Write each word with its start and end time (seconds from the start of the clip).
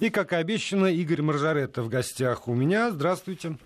И, 0.00 0.10
как 0.10 0.32
обещано, 0.32 0.86
Игорь 0.86 1.22
Маржаретта 1.22 1.82
в 1.82 1.88
гостях 1.88 2.48
у 2.48 2.54
меня. 2.54 2.90
Здравствуйте. 2.90 3.56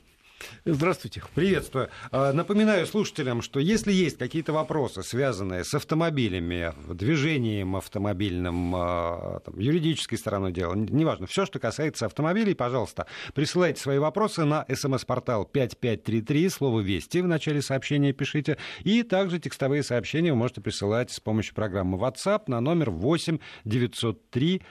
Здравствуйте. 0.70 1.22
Приветствую. 1.34 1.88
А, 2.10 2.34
напоминаю 2.34 2.86
слушателям, 2.86 3.40
что 3.40 3.58
если 3.58 3.90
есть 3.90 4.18
какие-то 4.18 4.52
вопросы, 4.52 5.02
связанные 5.02 5.64
с 5.64 5.72
автомобилями, 5.72 6.74
движением 6.92 7.74
автомобильным, 7.74 8.74
а, 8.76 9.40
там, 9.40 9.58
юридической 9.58 10.16
стороной 10.16 10.52
дела, 10.52 10.74
неважно, 10.74 11.26
все, 11.26 11.46
что 11.46 11.58
касается 11.58 12.04
автомобилей, 12.04 12.52
пожалуйста, 12.52 13.06
присылайте 13.32 13.80
свои 13.80 13.96
вопросы 13.98 14.44
на 14.44 14.66
смс-портал 14.68 15.46
5533, 15.46 16.48
слово 16.50 16.80
«Вести» 16.80 17.22
в 17.22 17.26
начале 17.26 17.62
сообщения 17.62 18.12
пишите, 18.12 18.58
и 18.84 19.02
также 19.02 19.38
текстовые 19.38 19.82
сообщения 19.82 20.32
вы 20.32 20.38
можете 20.38 20.60
присылать 20.60 21.10
с 21.10 21.18
помощью 21.18 21.54
программы 21.54 21.96
WhatsApp 21.96 22.42
на 22.46 22.60
номер 22.60 22.90
8 22.90 23.38
903 23.64 24.62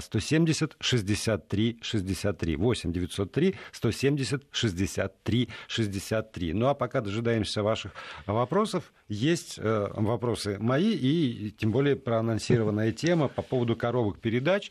170 0.00 0.76
63 0.80 1.78
63. 1.82 2.56
8 2.56 2.92
903 2.92 3.54
170 3.72 4.44
63 4.50 5.33
63 5.66 5.94
63. 6.24 6.52
Ну 6.52 6.66
а 6.66 6.74
пока 6.74 7.00
дожидаемся 7.00 7.62
ваших 7.62 7.92
вопросов, 8.26 8.92
есть 9.08 9.58
э, 9.58 9.88
вопросы 9.94 10.58
мои 10.58 10.92
и 10.94 11.50
тем 11.50 11.72
более 11.72 11.96
проанонсированная 11.96 12.92
тема 13.04 13.28
по 13.28 13.42
поводу 13.42 13.76
коробок 13.76 14.20
передач 14.20 14.70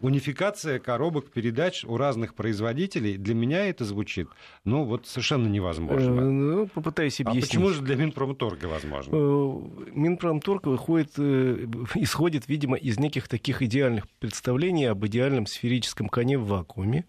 унификация 0.00 0.78
коробок 0.78 1.30
передач 1.30 1.82
у 1.84 1.96
разных 1.96 2.34
производителей, 2.34 3.16
для 3.16 3.34
меня 3.34 3.66
это 3.66 3.86
звучит, 3.86 4.28
ну, 4.64 4.84
вот 4.84 5.06
совершенно 5.06 5.48
невозможно. 5.48 6.20
Э, 6.20 6.24
ну, 6.24 6.66
попытаюсь 6.68 7.18
объяснить. 7.20 7.44
А 7.44 7.46
почему 7.46 7.70
же 7.70 7.80
для 7.80 7.96
Минпромторга 7.96 8.66
возможно? 8.66 9.14
Э, 9.14 9.90
Минпромторг 9.92 10.66
выходит, 10.66 11.12
э, 11.16 11.66
исходит, 11.94 12.46
видимо, 12.46 12.76
из 12.76 12.98
неких 12.98 13.26
таких 13.26 13.62
идеальных 13.62 14.06
представлений 14.20 14.84
об 14.84 15.04
идеальном 15.06 15.46
сферическом 15.46 16.08
коне 16.08 16.36
в 16.36 16.46
вакууме, 16.46 17.06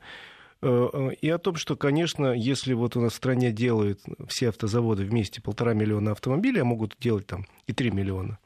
и 0.62 1.30
о 1.30 1.38
том, 1.38 1.56
что, 1.56 1.76
конечно, 1.76 2.32
если 2.34 2.74
вот 2.74 2.96
у 2.96 3.02
нас 3.02 3.14
в 3.14 3.18
стране 3.18 3.52
делают 3.52 4.02
все 4.28 4.50
автозаводы 4.50 5.06
вместе 5.06 5.42
полтора 5.42 5.74
миллиона 5.74 6.12
автомобилей, 6.12 6.62
а 6.62 6.66
могут 6.66 6.96
делать 7.00 7.28
там 7.28 7.46
и 7.68 7.74
три 7.74 7.92
миллиона, 7.92 8.40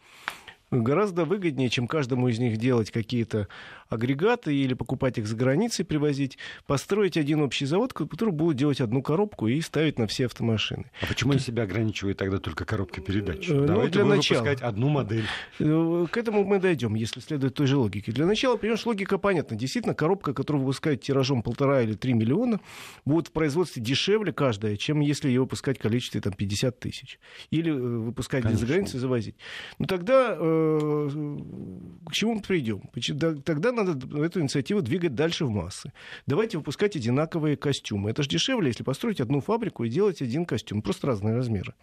гораздо 0.71 1.25
выгоднее, 1.25 1.69
чем 1.69 1.87
каждому 1.87 2.29
из 2.29 2.39
них 2.39 2.57
делать 2.57 2.91
какие-то 2.91 3.47
агрегаты 3.89 4.55
или 4.55 4.73
покупать 4.73 5.17
их 5.17 5.27
за 5.27 5.35
границей, 5.35 5.83
привозить, 5.83 6.37
построить 6.65 7.17
один 7.17 7.41
общий 7.41 7.65
завод, 7.65 7.91
который 7.93 8.31
будет 8.31 8.55
делать 8.55 8.79
одну 8.79 9.01
коробку 9.01 9.47
и 9.47 9.59
ставить 9.59 9.99
на 9.99 10.07
все 10.07 10.27
автомашины. 10.27 10.85
А 11.01 11.07
почему 11.07 11.33
они 11.33 11.41
себя 11.41 11.63
ограничивают 11.63 12.17
тогда 12.17 12.39
только 12.39 12.63
коробкой 12.63 13.03
передач? 13.03 13.47
Ну, 13.49 13.65
Давайте 13.65 13.93
для 13.93 14.05
начала. 14.05 14.39
выпускать 14.39 14.61
одну 14.61 14.87
модель. 14.87 15.25
Э, 15.59 16.05
к 16.09 16.17
этому 16.17 16.45
мы 16.45 16.59
дойдем, 16.59 16.95
если 16.95 17.19
следует 17.19 17.55
той 17.55 17.67
же 17.67 17.75
логике. 17.75 18.13
Для 18.13 18.25
начала, 18.25 18.55
понимаешь, 18.55 18.85
логика 18.85 19.17
понятна. 19.17 19.57
Действительно, 19.57 19.93
коробка, 19.93 20.33
которую 20.33 20.63
выпускают 20.63 21.01
тиражом 21.01 21.43
полтора 21.43 21.81
или 21.81 21.93
три 21.93 22.13
миллиона, 22.13 22.61
будет 23.03 23.27
в 23.27 23.31
производстве 23.31 23.83
дешевле 23.83 24.31
каждая, 24.31 24.77
чем 24.77 25.01
если 25.01 25.27
ее 25.27 25.41
выпускать 25.41 25.79
в 25.79 25.81
количестве 25.81 26.21
там, 26.21 26.31
50 26.31 26.79
тысяч. 26.79 27.19
Или 27.49 27.71
э, 27.71 27.75
выпускать 27.75 28.43
Конечно. 28.43 28.65
за 28.65 28.71
границей 28.71 28.99
завозить. 29.01 29.35
Ну 29.79 29.85
тогда 29.85 30.37
э, 30.39 30.60
к 32.05 32.13
чему 32.13 32.35
мы 32.35 32.41
придем? 32.41 32.81
Тогда 33.43 33.71
надо 33.71 34.23
эту 34.23 34.41
инициативу 34.41 34.81
двигать 34.81 35.15
дальше 35.15 35.45
в 35.45 35.49
массы. 35.49 35.93
Давайте 36.27 36.57
выпускать 36.57 36.95
одинаковые 36.95 37.55
костюмы. 37.55 38.09
Это 38.09 38.23
же 38.23 38.29
дешевле, 38.29 38.67
если 38.67 38.83
построить 38.83 39.21
одну 39.21 39.41
фабрику 39.41 39.83
и 39.83 39.89
делать 39.89 40.21
один 40.21 40.45
костюм. 40.45 40.81
Просто 40.81 41.07
разные 41.07 41.35
размеры. 41.35 41.73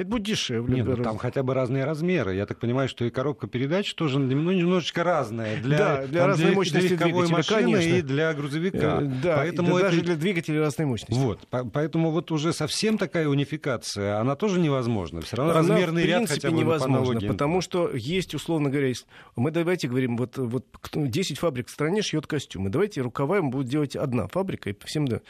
Это 0.00 0.08
будет 0.08 0.22
дешевле. 0.22 0.76
Нет, 0.76 0.86
ну, 0.86 1.02
там 1.02 1.18
хотя 1.18 1.42
бы 1.42 1.52
разные 1.52 1.84
размеры. 1.84 2.34
Я 2.34 2.46
так 2.46 2.58
понимаю, 2.58 2.88
что 2.88 3.04
и 3.04 3.10
коробка 3.10 3.46
передач 3.46 3.92
тоже 3.94 4.18
ну, 4.18 4.50
немножечко 4.50 5.04
разная. 5.04 5.60
Для, 5.60 5.78
да, 5.78 6.06
для 6.06 6.26
разной 6.26 6.46
для, 6.46 6.54
мощности 6.54 6.88
для 6.88 7.06
легковой 7.06 7.28
машины 7.28 7.72
конечно. 7.72 7.94
и 7.96 8.00
для 8.00 8.32
грузовика. 8.32 8.98
Э, 9.02 9.04
да, 9.22 9.36
поэтому 9.36 9.72
да, 9.72 9.74
это... 9.74 9.90
даже 9.90 10.00
для 10.00 10.16
двигателя 10.16 10.60
разной 10.60 10.86
мощности. 10.86 11.20
Вот, 11.20 11.46
поэтому 11.50 12.12
вот 12.12 12.30
уже 12.30 12.54
совсем 12.54 12.96
такая 12.96 13.28
унификация, 13.28 14.18
она 14.18 14.36
тоже 14.36 14.58
невозможна. 14.58 15.20
Все 15.20 15.36
равно 15.36 15.52
она 15.52 15.60
размерный 15.60 16.04
ряд 16.04 16.30
хотя 16.30 16.50
бы 16.50 16.56
невозможно, 16.56 17.20
потому 17.20 17.60
что 17.60 17.90
есть, 17.92 18.34
условно 18.34 18.70
говоря, 18.70 18.88
есть... 18.88 19.06
мы 19.36 19.50
давайте 19.50 19.86
говорим, 19.86 20.16
вот, 20.16 20.38
вот 20.38 20.64
10 20.94 21.38
фабрик 21.38 21.68
в 21.68 21.70
стране 21.70 22.00
шьет 22.00 22.26
костюмы. 22.26 22.70
Давайте 22.70 23.02
рукава 23.02 23.42
будет 23.42 23.68
делать 23.68 23.96
одна 23.96 24.28
фабрика, 24.28 24.70
и 24.70 24.74
всем 24.86 25.06
да. 25.06 25.20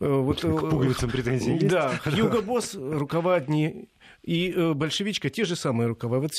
Э, 0.00 0.08
вот, 0.08 0.40
К 0.42 0.44
э, 0.46 0.48
пуговицам 0.50 1.10
претензии 1.10 1.52
есть? 1.54 1.68
Да, 1.68 2.00
Юго 2.06 2.42
Босс, 2.42 2.74
рукава 2.74 3.36
одни, 3.36 3.88
и 4.26 4.52
э, 4.54 4.74
большевичка 4.74 5.30
те 5.30 5.44
же 5.44 5.56
самые 5.56 5.86
рукава. 5.86 6.18
Вот 6.18 6.32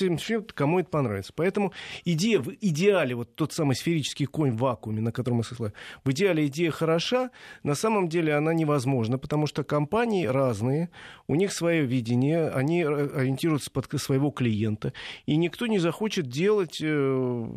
кому 0.53 0.79
это 0.79 0.89
понравится. 0.89 1.33
Поэтому 1.35 1.73
идея 2.05 2.39
в 2.39 2.51
идеале, 2.61 3.15
вот 3.15 3.35
тот 3.35 3.53
самый 3.53 3.75
сферический 3.75 4.25
конь 4.25 4.51
в 4.51 4.57
вакууме, 4.57 5.01
на 5.01 5.11
котором 5.11 5.37
мы 5.37 5.43
сослали, 5.43 5.73
в 6.03 6.11
идеале 6.11 6.45
идея 6.47 6.71
хороша, 6.71 7.31
на 7.63 7.75
самом 7.75 8.09
деле 8.09 8.35
она 8.35 8.53
невозможна, 8.53 9.17
потому 9.17 9.47
что 9.47 9.63
компании 9.63 10.25
разные, 10.25 10.89
у 11.27 11.35
них 11.35 11.53
свое 11.53 11.85
видение, 11.85 12.49
они 12.49 12.83
ориентируются 12.83 13.71
под 13.71 13.87
своего 13.97 14.31
клиента, 14.31 14.91
и 15.25 15.37
никто 15.37 15.65
не 15.65 15.79
захочет 15.79 16.27
делать 16.27 16.79
э, 16.81 17.47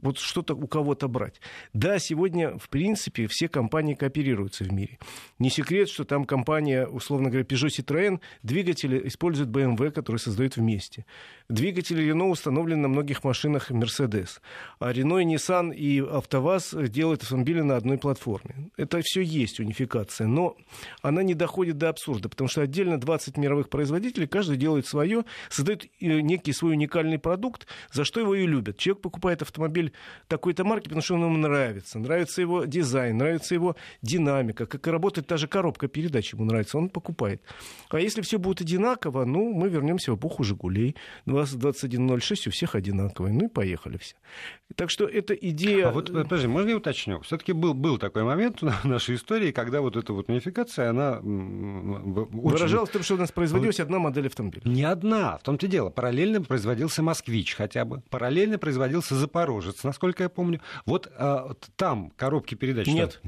вот 0.00 0.18
что-то 0.18 0.54
у 0.54 0.66
кого-то 0.66 1.08
брать. 1.08 1.40
Да, 1.74 1.98
сегодня, 1.98 2.56
в 2.56 2.70
принципе, 2.70 3.26
все 3.26 3.48
компании 3.48 3.94
кооперируются 3.94 4.64
в 4.64 4.72
мире. 4.72 4.98
Не 5.38 5.50
секрет, 5.50 5.90
что 5.90 6.04
там 6.04 6.24
компания, 6.24 6.86
условно 6.86 7.28
говоря, 7.28 7.44
Peugeot 7.44 7.68
Citroën, 7.68 8.20
двигатели 8.42 9.06
используют 9.08 9.50
BMW 9.50 9.73
BMW, 9.74 9.90
который 9.90 10.16
создают 10.16 10.56
вместе. 10.56 11.06
Двигатели 11.48 12.12
Renault 12.12 12.30
установлены 12.30 12.82
на 12.82 12.88
многих 12.88 13.24
машинах 13.24 13.70
Mercedes. 13.70 14.40
А 14.78 14.92
Renault 14.92 15.22
и 15.22 15.26
Nissan 15.26 15.74
и 15.74 16.00
АвтоВАЗ 16.00 16.74
делают 16.88 17.22
автомобили 17.22 17.60
на 17.60 17.76
одной 17.76 17.98
платформе. 17.98 18.70
Это 18.76 19.00
все 19.02 19.20
есть 19.20 19.60
унификация, 19.60 20.26
но 20.26 20.56
она 21.02 21.22
не 21.22 21.34
доходит 21.34 21.78
до 21.78 21.88
абсурда, 21.90 22.28
потому 22.28 22.48
что 22.48 22.62
отдельно 22.62 22.98
20 22.98 23.36
мировых 23.36 23.68
производителей, 23.68 24.26
каждый 24.26 24.56
делает 24.56 24.86
свое, 24.86 25.24
создает 25.50 25.84
э, 25.84 26.20
некий 26.20 26.52
свой 26.52 26.72
уникальный 26.72 27.18
продукт, 27.18 27.66
за 27.92 28.04
что 28.04 28.20
его 28.20 28.34
и 28.34 28.46
любят. 28.46 28.78
Человек 28.78 29.02
покупает 29.02 29.42
автомобиль 29.42 29.92
такой-то 30.28 30.64
марки, 30.64 30.84
потому 30.84 31.02
что 31.02 31.14
он 31.14 31.24
ему 31.24 31.36
нравится. 31.36 31.98
Нравится 31.98 32.40
его 32.40 32.64
дизайн, 32.64 33.18
нравится 33.18 33.54
его 33.54 33.76
динамика, 34.02 34.66
как 34.66 34.86
и 34.86 34.90
работает 34.90 35.26
та 35.26 35.36
же 35.36 35.48
коробка 35.48 35.88
передач 35.88 36.32
ему 36.32 36.44
нравится, 36.44 36.78
он 36.78 36.88
покупает. 36.88 37.42
А 37.90 37.98
если 37.98 38.22
все 38.22 38.38
будет 38.38 38.60
одинаково, 38.60 39.24
ну, 39.24 39.52
мы 39.52 39.63
вернемся 39.68 40.12
в 40.12 40.16
эпоху 40.16 40.44
«Жигулей». 40.44 40.96
2106 41.26 42.48
у 42.48 42.50
всех 42.50 42.74
одинаковые. 42.74 43.32
Ну 43.32 43.46
и 43.46 43.48
поехали 43.48 43.98
все. 43.98 44.14
Так 44.76 44.90
что 44.90 45.06
эта 45.06 45.34
идея... 45.34 45.88
А 45.88 45.92
вот, 45.92 46.12
подожди, 46.12 46.46
можно 46.46 46.70
я 46.70 46.76
уточню? 46.76 47.20
Все-таки 47.20 47.52
был, 47.52 47.74
был 47.74 47.98
такой 47.98 48.24
момент 48.24 48.62
в 48.62 48.84
нашей 48.84 49.16
истории, 49.16 49.52
когда 49.52 49.80
вот 49.80 49.96
эта 49.96 50.12
вот 50.12 50.28
унификация, 50.28 50.90
она... 50.90 51.18
Очень... 51.18 52.28
Выражалась 52.32 52.90
в 52.90 52.92
том, 52.92 53.02
что 53.02 53.14
у 53.14 53.18
нас 53.18 53.32
производилась 53.32 53.80
одна 53.80 53.98
модель 53.98 54.26
автомобиля. 54.26 54.62
Не 54.64 54.84
одна, 54.84 55.38
в 55.38 55.42
том-то 55.42 55.66
и 55.66 55.68
дело. 55.68 55.90
Параллельно 55.90 56.42
производился 56.42 57.02
«Москвич» 57.02 57.54
хотя 57.54 57.84
бы. 57.84 58.02
Параллельно 58.10 58.58
производился 58.58 59.14
«Запорожец», 59.14 59.84
насколько 59.84 60.24
я 60.24 60.28
помню. 60.28 60.60
Вот 60.86 61.10
а, 61.16 61.54
там 61.76 62.10
коробки 62.16 62.54
передач... 62.54 62.86
Нет. 62.86 63.20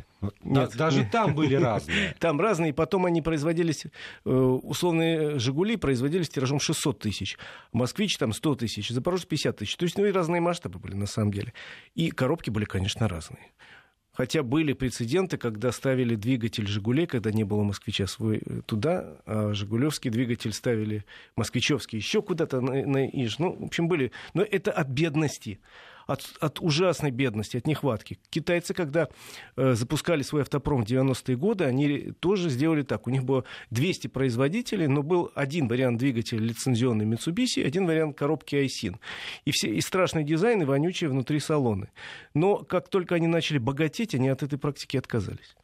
Нет. 0.42 0.76
Даже 0.76 1.04
там 1.04 1.34
были 1.34 1.54
разные. 1.56 2.14
Там 2.18 2.40
разные. 2.40 2.72
Потом 2.72 3.06
они 3.06 3.22
производились, 3.22 3.86
э, 4.24 4.30
условные 4.30 5.38
«Жигули» 5.38 5.76
производились 5.76 6.28
тиражом 6.28 6.60
600 6.60 6.98
тысяч. 6.98 7.38
«Москвич» 7.72 8.16
там 8.18 8.32
100 8.32 8.54
тысяч, 8.56 8.88
«Запорожец» 8.90 9.26
50 9.26 9.56
тысяч. 9.56 9.76
То 9.76 9.84
есть, 9.84 9.98
ну 9.98 10.06
и 10.06 10.12
разные 10.12 10.40
масштабы 10.40 10.78
были 10.78 10.94
на 10.94 11.06
самом 11.06 11.32
деле. 11.32 11.52
И 11.94 12.10
коробки 12.10 12.50
были, 12.50 12.64
конечно, 12.64 13.08
разные. 13.08 13.52
Хотя 14.16 14.42
были 14.42 14.72
прецеденты, 14.72 15.36
когда 15.36 15.70
ставили 15.72 16.14
двигатель 16.14 16.66
«Жигулей», 16.66 17.06
когда 17.06 17.30
не 17.32 17.44
было 17.44 17.62
«Москвича» 17.62 18.06
свой 18.06 18.38
э, 18.38 18.62
туда, 18.64 19.18
а 19.26 19.52
«Жигулевский» 19.52 20.10
двигатель 20.10 20.54
ставили 20.54 21.04
«Москвичевский» 21.36 21.98
еще 21.98 22.22
куда-то 22.22 22.62
на, 22.62 22.86
на 22.86 23.06
Иж. 23.06 23.38
Ну, 23.38 23.56
в 23.60 23.64
общем, 23.64 23.88
были... 23.88 24.12
Но 24.32 24.42
это 24.42 24.72
от 24.72 24.88
бедности 24.88 25.60
от, 26.06 26.22
от 26.40 26.60
ужасной 26.60 27.10
бедности, 27.10 27.56
от 27.56 27.66
нехватки. 27.66 28.18
Китайцы, 28.30 28.74
когда 28.74 29.08
э, 29.56 29.74
запускали 29.74 30.22
свой 30.22 30.42
автопром 30.42 30.84
в 30.84 30.88
90-е 30.88 31.36
годы, 31.36 31.64
они 31.64 32.12
тоже 32.20 32.48
сделали 32.48 32.82
так. 32.82 33.06
У 33.06 33.10
них 33.10 33.24
было 33.24 33.44
200 33.70 34.08
производителей, 34.08 34.86
но 34.86 35.02
был 35.02 35.30
один 35.34 35.68
вариант 35.68 35.98
двигателя 35.98 36.38
лицензионный 36.38 37.04
Mitsubishi, 37.04 37.64
один 37.64 37.86
вариант 37.86 38.16
коробки 38.16 38.56
Айсин. 38.56 38.98
И, 39.44 39.50
все, 39.50 39.68
и 39.68 39.80
страшный 39.80 40.24
дизайн, 40.24 40.62
и 40.62 40.64
вонючие 40.64 41.10
внутри 41.10 41.40
салоны. 41.40 41.88
Но 42.34 42.58
как 42.58 42.88
только 42.88 43.16
они 43.16 43.26
начали 43.26 43.58
богатеть, 43.58 44.14
они 44.14 44.28
от 44.28 44.42
этой 44.42 44.58
практики 44.58 44.96
отказались. 44.96 45.56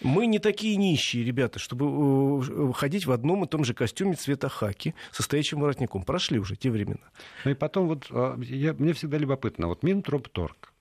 Мы 0.00 0.26
не 0.26 0.38
такие 0.38 0.76
нищие, 0.76 1.24
ребята, 1.24 1.58
чтобы 1.58 1.86
э, 1.86 2.72
ходить 2.72 3.06
в 3.06 3.12
одном 3.12 3.44
и 3.44 3.46
том 3.46 3.64
же 3.64 3.74
костюме 3.74 4.14
цвета 4.14 4.48
хаки 4.48 4.94
со 5.10 5.22
стоячим 5.22 5.60
воротником. 5.60 6.02
Прошли 6.02 6.38
уже 6.38 6.56
те 6.56 6.70
времена. 6.70 7.10
Ну 7.44 7.50
и 7.50 7.54
потом 7.54 7.88
вот 7.88 8.06
а, 8.10 8.38
я, 8.40 8.72
мне 8.72 8.94
всегда 8.94 9.18
любопытно, 9.18 9.68
вот 9.68 9.82
Минтропторг, 9.82 10.72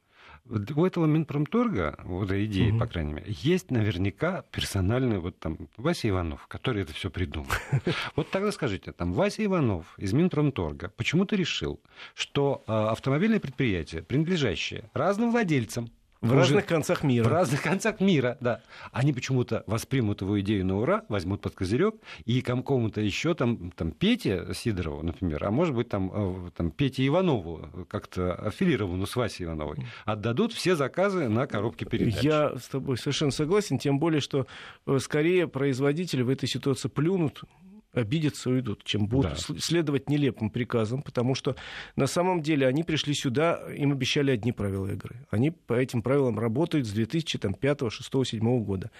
у 0.49 0.85
этого 0.85 1.05
Минпромторга, 1.05 1.97
вот 2.03 2.25
этой 2.25 2.45
идеи, 2.45 2.71
угу. 2.71 2.79
по 2.79 2.87
крайней 2.87 3.13
мере, 3.13 3.27
есть 3.41 3.71
наверняка 3.71 4.43
персональный 4.51 5.19
вот 5.19 5.39
там 5.39 5.57
Вася 5.77 6.09
Иванов, 6.09 6.47
который 6.47 6.81
это 6.81 6.93
все 6.93 7.09
придумал. 7.09 7.51
Вот 8.15 8.29
тогда 8.31 8.51
скажите, 8.51 8.91
там 8.91 9.13
Вася 9.13 9.45
Иванов 9.45 9.85
из 9.97 10.13
Минпромторга 10.13 10.91
почему-то 10.97 11.35
решил, 11.35 11.79
что 12.13 12.63
а, 12.67 12.91
автомобильное 12.91 13.39
предприятие, 13.39 14.01
принадлежащее 14.01 14.89
разным 14.93 15.31
владельцам, 15.31 15.89
В 16.21 16.33
разных 16.33 16.67
концах 16.67 17.03
мира. 17.03 17.23
В 17.23 17.27
разных 17.31 17.63
концах 17.63 17.99
мира, 17.99 18.37
да. 18.39 18.61
Они 18.91 19.11
почему-то 19.11 19.63
воспримут 19.65 20.21
его 20.21 20.39
идею 20.41 20.65
на 20.67 20.77
ура, 20.77 21.03
возьмут 21.09 21.41
под 21.41 21.55
козырек 21.55 21.95
и 22.25 22.41
кому-то 22.41 23.01
еще 23.01 23.33
там, 23.33 23.71
там 23.71 23.91
Пете 23.91 24.53
Сидорову, 24.53 25.01
например, 25.01 25.43
а 25.43 25.49
может 25.49 25.73
быть 25.73 25.89
там, 25.89 26.11
э, 26.13 26.51
там 26.55 26.69
Пете 26.69 27.07
Иванову, 27.07 27.87
как-то 27.89 28.35
аффилированную 28.35 29.07
с 29.07 29.15
Васей 29.15 29.45
Ивановой, 29.45 29.77
отдадут 30.05 30.53
все 30.53 30.75
заказы 30.75 31.27
на 31.27 31.47
коробки 31.47 31.85
передач. 31.85 32.21
Я 32.21 32.55
с 32.55 32.67
тобой 32.67 32.99
совершенно 32.99 33.31
согласен, 33.31 33.79
тем 33.79 33.97
более, 33.97 34.21
что 34.21 34.45
э, 34.85 34.99
скорее 34.99 35.47
производители 35.47 36.21
в 36.21 36.29
этой 36.29 36.47
ситуации 36.47 36.87
плюнут 36.87 37.43
обидятся 37.93 38.49
и 38.49 38.53
уйдут, 38.53 38.83
чем 38.83 39.07
будут 39.07 39.45
да. 39.47 39.55
следовать 39.59 40.09
нелепым 40.09 40.49
приказам, 40.49 41.01
потому 41.01 41.35
что 41.35 41.55
на 41.95 42.07
самом 42.07 42.41
деле 42.41 42.67
они 42.67 42.83
пришли 42.83 43.13
сюда, 43.13 43.61
им 43.75 43.91
обещали 43.91 44.31
одни 44.31 44.51
правила 44.51 44.87
игры. 44.87 45.25
Они 45.29 45.51
по 45.51 45.73
этим 45.73 46.01
правилам 46.01 46.39
работают 46.39 46.87
с 46.87 46.91
2005, 46.91 47.77
2006, 47.77 48.11
2007 48.11 48.63
года. 48.63 48.91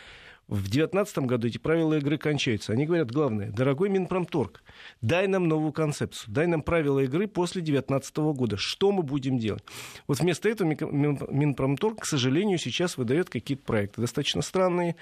В 0.51 0.63
2019 0.63 1.19
году 1.19 1.47
эти 1.47 1.57
правила 1.57 1.97
игры 1.97 2.17
кончаются. 2.17 2.73
Они 2.73 2.85
говорят, 2.85 3.09
главное, 3.09 3.51
дорогой 3.51 3.87
Минпромторг, 3.87 4.61
дай 4.99 5.25
нам 5.25 5.47
новую 5.47 5.71
концепцию, 5.71 6.33
дай 6.33 6.45
нам 6.45 6.61
правила 6.61 6.99
игры 6.99 7.29
после 7.29 7.61
2019 7.61 8.17
года. 8.35 8.57
Что 8.57 8.91
мы 8.91 9.01
будем 9.01 9.37
делать? 9.37 9.63
Вот 10.07 10.19
вместо 10.19 10.49
этого 10.49 10.67
Минпромторг, 10.67 12.01
к 12.01 12.05
сожалению, 12.05 12.57
сейчас 12.57 12.97
выдает 12.97 13.29
какие-то 13.29 13.63
проекты 13.63 14.01
достаточно 14.01 14.41
странные. 14.41 14.97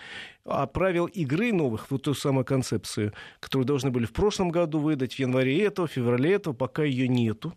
А 0.46 0.68
правил 0.68 1.08
игры 1.08 1.52
новых, 1.52 1.90
вот 1.90 2.04
ту 2.04 2.14
самую 2.14 2.46
концепцию, 2.46 3.14
которую 3.40 3.66
должны 3.66 3.90
были 3.90 4.06
в 4.06 4.14
прошлом 4.14 4.50
году 4.50 4.78
выдать, 4.78 5.16
в 5.16 5.20
январе 5.20 5.64
этого, 5.64 5.88
в 5.88 5.92
феврале 5.92 6.34
этого, 6.34 6.54
пока 6.54 6.84
ее 6.84 7.08
нету. 7.08 7.56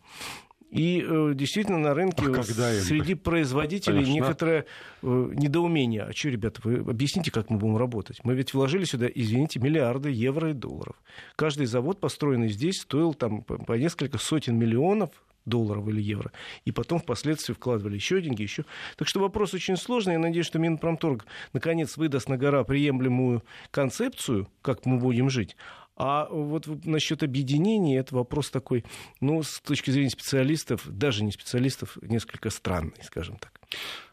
И 0.72 1.04
э, 1.06 1.32
действительно 1.34 1.76
на 1.76 1.92
рынке 1.92 2.24
а 2.34 2.42
среди 2.42 3.14
производителей 3.14 4.04
Конечно. 4.04 4.12
некоторое 4.12 4.64
э, 5.02 5.30
недоумение. 5.34 6.04
А 6.04 6.12
что, 6.14 6.30
ребята, 6.30 6.62
вы 6.64 6.76
объясните, 6.76 7.30
как 7.30 7.50
мы 7.50 7.58
будем 7.58 7.76
работать? 7.76 8.20
Мы 8.24 8.34
ведь 8.34 8.54
вложили 8.54 8.84
сюда, 8.84 9.06
извините, 9.14 9.60
миллиарды 9.60 10.10
евро 10.10 10.48
и 10.50 10.54
долларов. 10.54 10.96
Каждый 11.36 11.66
завод, 11.66 12.00
построенный 12.00 12.48
здесь, 12.48 12.80
стоил 12.80 13.12
там 13.12 13.42
по 13.42 13.74
несколько 13.74 14.16
сотен 14.16 14.58
миллионов 14.58 15.10
долларов 15.44 15.86
или 15.88 16.00
евро. 16.00 16.32
И 16.64 16.72
потом 16.72 17.00
впоследствии 17.00 17.52
вкладывали 17.52 17.96
еще 17.96 18.22
деньги, 18.22 18.42
еще. 18.42 18.64
Так 18.96 19.08
что 19.08 19.20
вопрос 19.20 19.54
очень 19.54 19.76
сложный. 19.76 20.14
Я 20.14 20.18
надеюсь, 20.18 20.46
что 20.46 20.58
Минпромторг 20.58 21.26
наконец 21.52 21.96
выдаст 21.96 22.28
на 22.28 22.38
гора 22.38 22.64
приемлемую 22.64 23.42
концепцию, 23.70 24.48
как 24.62 24.86
мы 24.86 24.98
будем 24.98 25.28
жить. 25.28 25.56
А 26.02 26.28
вот 26.30 26.66
насчет 26.84 27.22
объединения, 27.22 27.98
это 27.98 28.14
вопрос 28.14 28.50
такой, 28.50 28.84
ну, 29.20 29.42
с 29.42 29.60
точки 29.60 29.90
зрения 29.90 30.10
специалистов, 30.10 30.82
даже 30.88 31.22
не 31.24 31.32
специалистов, 31.32 31.96
несколько 32.02 32.50
странный, 32.50 32.94
скажем 33.02 33.36
так. 33.36 33.52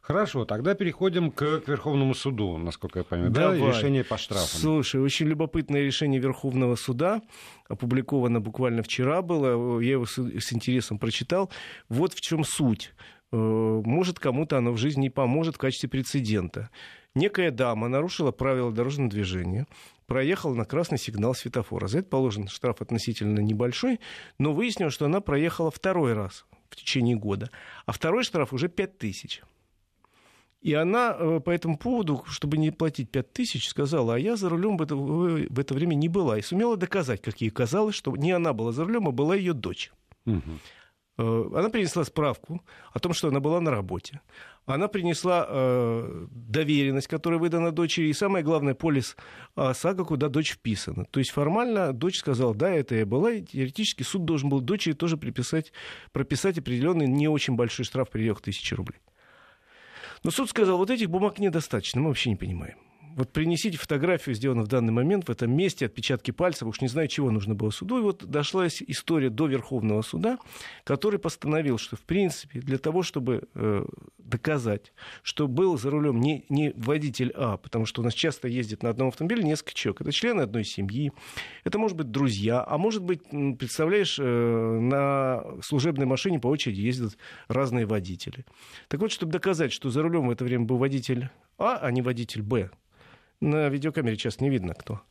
Хорошо, 0.01 0.45
тогда 0.45 0.73
переходим 0.73 1.29
к, 1.29 1.59
к 1.59 1.67
Верховному 1.67 2.15
суду, 2.15 2.57
насколько 2.57 2.99
я 2.99 3.05
понимаю. 3.05 3.31
Давай. 3.31 3.59
Да, 3.59 3.67
решение 3.67 4.03
по 4.03 4.17
штрафам. 4.17 4.59
Слушай, 4.59 5.01
очень 5.01 5.27
любопытное 5.27 5.81
решение 5.83 6.19
Верховного 6.19 6.75
суда, 6.75 7.21
опубликовано 7.67 8.39
буквально 8.39 8.81
вчера 8.81 9.21
было, 9.21 9.79
я 9.79 9.91
его 9.91 10.07
с, 10.07 10.17
с 10.17 10.53
интересом 10.53 10.97
прочитал. 10.97 11.51
Вот 11.89 12.13
в 12.13 12.21
чем 12.21 12.43
суть. 12.43 12.91
Э, 13.31 13.35
может, 13.35 14.19
кому-то 14.19 14.57
оно 14.57 14.71
в 14.71 14.77
жизни 14.77 15.01
не 15.01 15.09
поможет 15.11 15.55
в 15.55 15.59
качестве 15.59 15.89
прецедента. 15.89 16.71
Некая 17.15 17.51
дама 17.51 17.87
нарушила 17.87 18.31
правила 18.31 18.71
дорожного 18.71 19.09
движения, 19.09 19.67
проехала 20.05 20.53
на 20.53 20.65
красный 20.65 20.97
сигнал 20.97 21.33
светофора. 21.33 21.87
За 21.87 21.99
это 21.99 22.09
положен 22.09 22.47
штраф 22.47 22.81
относительно 22.81 23.39
небольшой, 23.39 23.99
но 24.37 24.53
выяснилось, 24.53 24.93
что 24.93 25.05
она 25.05 25.19
проехала 25.21 25.71
второй 25.71 26.13
раз 26.13 26.45
в 26.69 26.75
течение 26.75 27.15
года, 27.15 27.49
а 27.85 27.91
второй 27.91 28.23
штраф 28.23 28.53
уже 28.53 28.69
5 28.69 28.97
тысяч. 28.97 29.41
И 30.61 30.73
она 30.73 31.15
э, 31.17 31.39
по 31.39 31.51
этому 31.51 31.77
поводу, 31.77 32.23
чтобы 32.27 32.57
не 32.57 32.71
платить 32.71 33.09
5 33.09 33.33
тысяч, 33.33 33.69
сказала, 33.69 34.15
а 34.15 34.19
я 34.19 34.35
за 34.35 34.49
рулем 34.49 34.77
в 34.77 34.81
это, 34.81 34.95
в 34.95 35.57
это 35.57 35.73
время 35.73 35.95
не 35.95 36.09
была. 36.09 36.37
И 36.37 36.41
сумела 36.41 36.75
доказать, 36.75 37.21
как 37.21 37.39
ей 37.39 37.49
казалось, 37.49 37.95
что 37.95 38.15
не 38.15 38.31
она 38.31 38.51
была 38.51 38.73
за 38.73 38.83
рулем, 38.83 39.07
а 39.07 39.11
была 39.11 39.35
ее 39.35 39.53
дочь. 39.53 39.91
Угу. 40.25 40.41
Она 41.19 41.69
принесла 41.69 42.03
справку 42.05 42.61
о 42.93 42.99
том, 42.99 43.13
что 43.13 43.27
она 43.27 43.39
была 43.39 43.59
на 43.59 43.71
работе 43.71 44.21
она 44.73 44.87
принесла 44.87 45.45
э, 45.47 46.27
доверенность, 46.31 47.07
которая 47.07 47.39
выдана 47.39 47.71
дочери, 47.71 48.07
и 48.07 48.13
самое 48.13 48.43
главное, 48.43 48.75
полис 48.75 49.15
ОСАГО, 49.55 50.05
куда 50.05 50.29
дочь 50.29 50.51
вписана. 50.51 51.05
То 51.05 51.19
есть 51.19 51.31
формально 51.31 51.91
дочь 51.93 52.19
сказала, 52.19 52.53
да, 52.53 52.69
это 52.69 52.95
я 52.95 53.05
была, 53.05 53.31
и 53.31 53.41
теоретически 53.41 54.03
суд 54.03 54.25
должен 54.25 54.49
был 54.49 54.61
дочери 54.61 54.93
тоже 54.93 55.17
приписать, 55.17 55.73
прописать 56.11 56.57
определенный 56.57 57.07
не 57.07 57.27
очень 57.27 57.55
большой 57.55 57.85
штраф 57.85 58.09
в 58.09 58.11
пределах 58.11 58.41
тысячи 58.41 58.73
рублей. 58.73 58.99
Но 60.23 60.31
суд 60.31 60.49
сказал, 60.49 60.77
вот 60.77 60.89
этих 60.89 61.09
бумаг 61.09 61.39
недостаточно, 61.39 62.01
мы 62.01 62.09
вообще 62.09 62.29
не 62.29 62.35
понимаем. 62.35 62.77
Вот 63.19 63.33
принесите 63.33 63.77
фотографию, 63.77 64.33
сделанную 64.33 64.63
в 64.63 64.69
данный 64.69 64.93
момент 64.93 65.27
в 65.27 65.29
этом 65.29 65.51
месте, 65.51 65.85
отпечатки 65.85 66.31
пальцев, 66.31 66.69
уж 66.69 66.79
не 66.79 66.87
знаю, 66.87 67.09
чего 67.09 67.31
нужно 67.31 67.53
было 67.53 67.69
суду. 67.69 67.99
И 67.99 68.01
вот 68.01 68.23
дошла 68.23 68.65
история 68.67 69.29
до 69.29 69.47
Верховного 69.47 70.03
суда, 70.03 70.39
который 70.85 71.19
постановил, 71.19 71.77
что, 71.77 71.97
в 71.97 72.01
принципе, 72.03 72.61
для 72.61 72.77
того, 72.77 73.03
чтобы 73.03 73.49
э, 73.55 73.85
доказать, 74.19 74.93
что 75.21 75.49
был 75.49 75.77
за 75.77 75.89
рулем 75.89 76.21
не, 76.21 76.45
не 76.47 76.71
водитель 76.77 77.33
А, 77.35 77.57
потому 77.57 77.85
что 77.85 78.01
у 78.01 78.05
нас 78.05 78.13
часто 78.13 78.47
ездит 78.47 78.83
на 78.83 78.89
одном 78.89 79.09
автомобиле 79.09 79.43
несколько 79.43 79.73
человек. 79.73 79.99
Это 79.99 80.13
члены 80.13 80.39
одной 80.43 80.63
семьи, 80.63 81.11
это 81.65 81.77
может 81.77 81.97
быть 81.97 82.11
друзья, 82.11 82.63
а 82.65 82.77
может 82.77 83.03
быть, 83.03 83.23
представляешь, 83.57 84.17
э, 84.17 84.23
на 84.23 85.43
служебной 85.61 86.05
машине 86.05 86.39
по 86.39 86.47
очереди 86.47 86.79
ездят 86.79 87.17
разные 87.49 87.85
водители. 87.85 88.45
Так 88.87 89.01
вот, 89.01 89.11
чтобы 89.11 89.33
доказать, 89.33 89.73
что 89.73 89.89
за 89.89 90.03
рулем 90.03 90.27
в 90.27 90.31
это 90.31 90.45
время 90.45 90.63
был 90.63 90.77
водитель 90.77 91.29
А, 91.57 91.79
а 91.81 91.91
не 91.91 92.01
водитель 92.01 92.43
Б, 92.43 92.71
на 93.41 93.69
видеокамере 93.69 94.17
сейчас 94.17 94.41
не 94.41 94.49
видно 94.49 94.73
кто. 94.73 95.01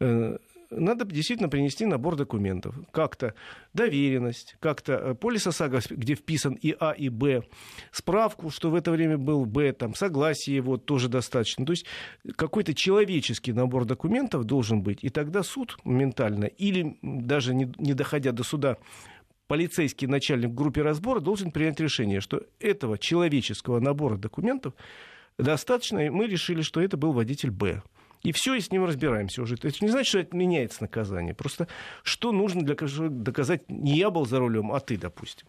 Э, 0.00 0.36
надо 0.70 1.04
действительно 1.04 1.48
принести 1.48 1.86
набор 1.86 2.16
документов. 2.16 2.74
Как-то 2.92 3.34
доверенность, 3.74 4.56
как-то 4.60 4.92
э, 4.92 5.14
полис 5.14 5.46
ОСАГО, 5.46 5.80
где 5.90 6.14
вписан 6.14 6.54
и 6.54 6.74
А, 6.78 6.92
и 6.92 7.08
Б, 7.08 7.42
справку, 7.90 8.50
что 8.50 8.70
в 8.70 8.74
это 8.74 8.90
время 8.90 9.18
был 9.18 9.44
Б, 9.44 9.72
там, 9.72 9.94
согласие 9.94 10.56
его 10.56 10.76
тоже 10.76 11.08
достаточно. 11.08 11.66
То 11.66 11.72
есть 11.72 11.86
какой-то 12.36 12.74
человеческий 12.74 13.52
набор 13.52 13.84
документов 13.84 14.44
должен 14.44 14.82
быть, 14.82 14.98
и 15.02 15.10
тогда 15.10 15.42
суд 15.42 15.76
моментально, 15.84 16.46
или 16.46 16.96
даже 17.02 17.54
не, 17.54 17.72
не 17.78 17.94
доходя 17.94 18.32
до 18.32 18.42
суда, 18.42 18.78
полицейский 19.48 20.06
начальник 20.06 20.50
в 20.50 20.54
группе 20.54 20.82
разбора 20.82 21.20
должен 21.20 21.50
принять 21.50 21.80
решение, 21.80 22.20
что 22.20 22.42
этого 22.58 22.96
человеческого 22.96 23.80
набора 23.80 24.16
документов 24.16 24.74
достаточно, 25.38 26.06
и 26.06 26.10
мы 26.10 26.26
решили, 26.26 26.62
что 26.62 26.80
это 26.80 26.96
был 26.96 27.12
водитель 27.12 27.50
Б. 27.50 27.82
И 28.22 28.30
все, 28.32 28.54
и 28.54 28.60
с 28.60 28.70
ним 28.70 28.84
разбираемся 28.84 29.42
уже. 29.42 29.56
Это 29.56 29.72
не 29.80 29.88
значит, 29.88 30.08
что 30.08 30.18
это 30.20 30.36
меняется 30.36 30.82
наказание. 30.82 31.34
Просто 31.34 31.66
что 32.04 32.30
нужно 32.30 32.62
для 32.62 32.76
доказать, 32.76 33.68
не 33.68 33.96
я 33.96 34.10
был 34.10 34.26
за 34.26 34.38
рулем, 34.38 34.72
а 34.72 34.80
ты, 34.80 34.96
допустим. 34.96 35.48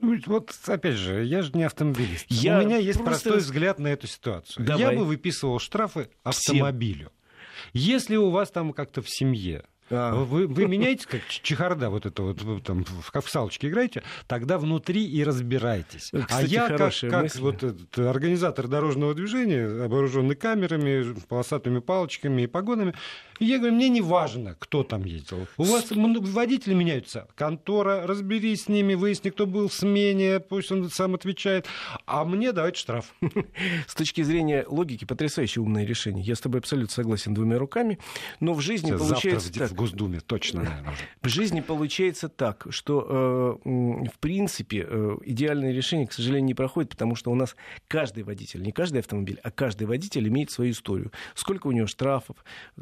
Ну, 0.00 0.18
вот, 0.26 0.54
опять 0.66 0.96
же, 0.96 1.24
я 1.24 1.42
же 1.42 1.52
не 1.54 1.62
автомобилист. 1.62 2.26
Я 2.28 2.58
У 2.58 2.64
меня 2.64 2.76
есть 2.76 2.98
просто... 3.02 3.30
простой 3.30 3.38
взгляд 3.38 3.78
на 3.78 3.88
эту 3.88 4.06
ситуацию. 4.06 4.66
Давай. 4.66 4.80
Я 4.80 4.98
бы 4.98 5.04
выписывал 5.04 5.58
штрафы 5.58 6.10
автомобилю. 6.22 7.10
Всем. 7.10 7.70
Если 7.72 8.16
у 8.16 8.30
вас 8.30 8.50
там 8.50 8.72
как-то 8.72 9.00
в 9.00 9.08
семье. 9.08 9.64
Вы, 10.12 10.46
вы 10.46 10.66
меняете, 10.66 11.06
как 11.06 11.22
чехарда, 11.28 11.90
вот 11.90 12.06
это 12.06 12.22
вот, 12.22 12.62
там, 12.64 12.84
как 13.12 13.24
в 13.24 13.30
салочке 13.30 13.68
играете, 13.68 14.02
тогда 14.26 14.58
внутри 14.58 15.04
и 15.04 15.22
разбирайтесь. 15.24 16.12
Кстати, 16.12 16.26
а 16.30 16.42
я, 16.42 16.68
как, 16.68 16.92
как 17.00 17.34
вот 17.36 17.62
этот 17.62 17.98
организатор 17.98 18.68
дорожного 18.68 19.14
движения, 19.14 19.88
вооруженный 19.88 20.36
камерами, 20.36 21.14
полосатыми 21.28 21.80
палочками 21.80 22.42
и 22.42 22.46
погонами, 22.46 22.94
я 23.40 23.58
говорю, 23.58 23.74
мне 23.74 23.88
не 23.88 24.00
важно, 24.00 24.56
кто 24.58 24.82
там 24.82 25.04
ездил. 25.04 25.46
У 25.56 25.64
вас 25.64 25.86
водители 25.90 26.74
меняются. 26.74 27.26
Контора, 27.34 28.06
разберись 28.06 28.64
с 28.64 28.68
ними, 28.68 28.94
выясни, 28.94 29.30
кто 29.30 29.46
был 29.46 29.68
в 29.68 29.74
смене, 29.74 30.40
пусть 30.40 30.70
он 30.70 30.88
сам 30.90 31.14
отвечает. 31.14 31.66
А 32.06 32.24
мне 32.24 32.52
давайте 32.52 32.78
штраф. 32.78 33.14
С 33.86 33.94
точки 33.94 34.22
зрения 34.22 34.64
логики, 34.68 35.04
потрясающе 35.04 35.60
умное 35.60 35.84
решение. 35.84 36.24
Я 36.24 36.36
с 36.36 36.40
тобой 36.40 36.60
абсолютно 36.60 36.92
согласен 36.94 37.34
двумя 37.34 37.58
руками. 37.58 37.98
Но 38.40 38.54
в 38.54 38.60
жизни 38.60 38.88
Сейчас 38.88 39.00
получается... 39.00 39.48
Завтра 39.48 39.66
в 39.74 39.76
Госдуме, 39.84 40.20
точно, 40.20 40.62
наверное, 40.62 40.92
уже. 40.92 41.02
В 41.22 41.28
жизни 41.28 41.60
получается 41.60 42.28
так, 42.28 42.66
что, 42.70 43.60
э, 43.64 44.08
в 44.08 44.18
принципе, 44.18 44.86
э, 44.88 45.16
идеальное 45.24 45.72
решение, 45.72 46.06
к 46.06 46.12
сожалению, 46.12 46.46
не 46.46 46.54
проходит, 46.54 46.90
потому 46.90 47.16
что 47.16 47.30
у 47.30 47.34
нас 47.34 47.54
каждый 47.86 48.22
водитель, 48.22 48.62
не 48.62 48.72
каждый 48.72 48.98
автомобиль, 48.98 49.38
а 49.42 49.50
каждый 49.50 49.86
водитель 49.86 50.26
имеет 50.28 50.50
свою 50.50 50.72
историю. 50.72 51.12
Сколько 51.34 51.66
у 51.66 51.72
него 51.72 51.86
штрафов, 51.86 52.36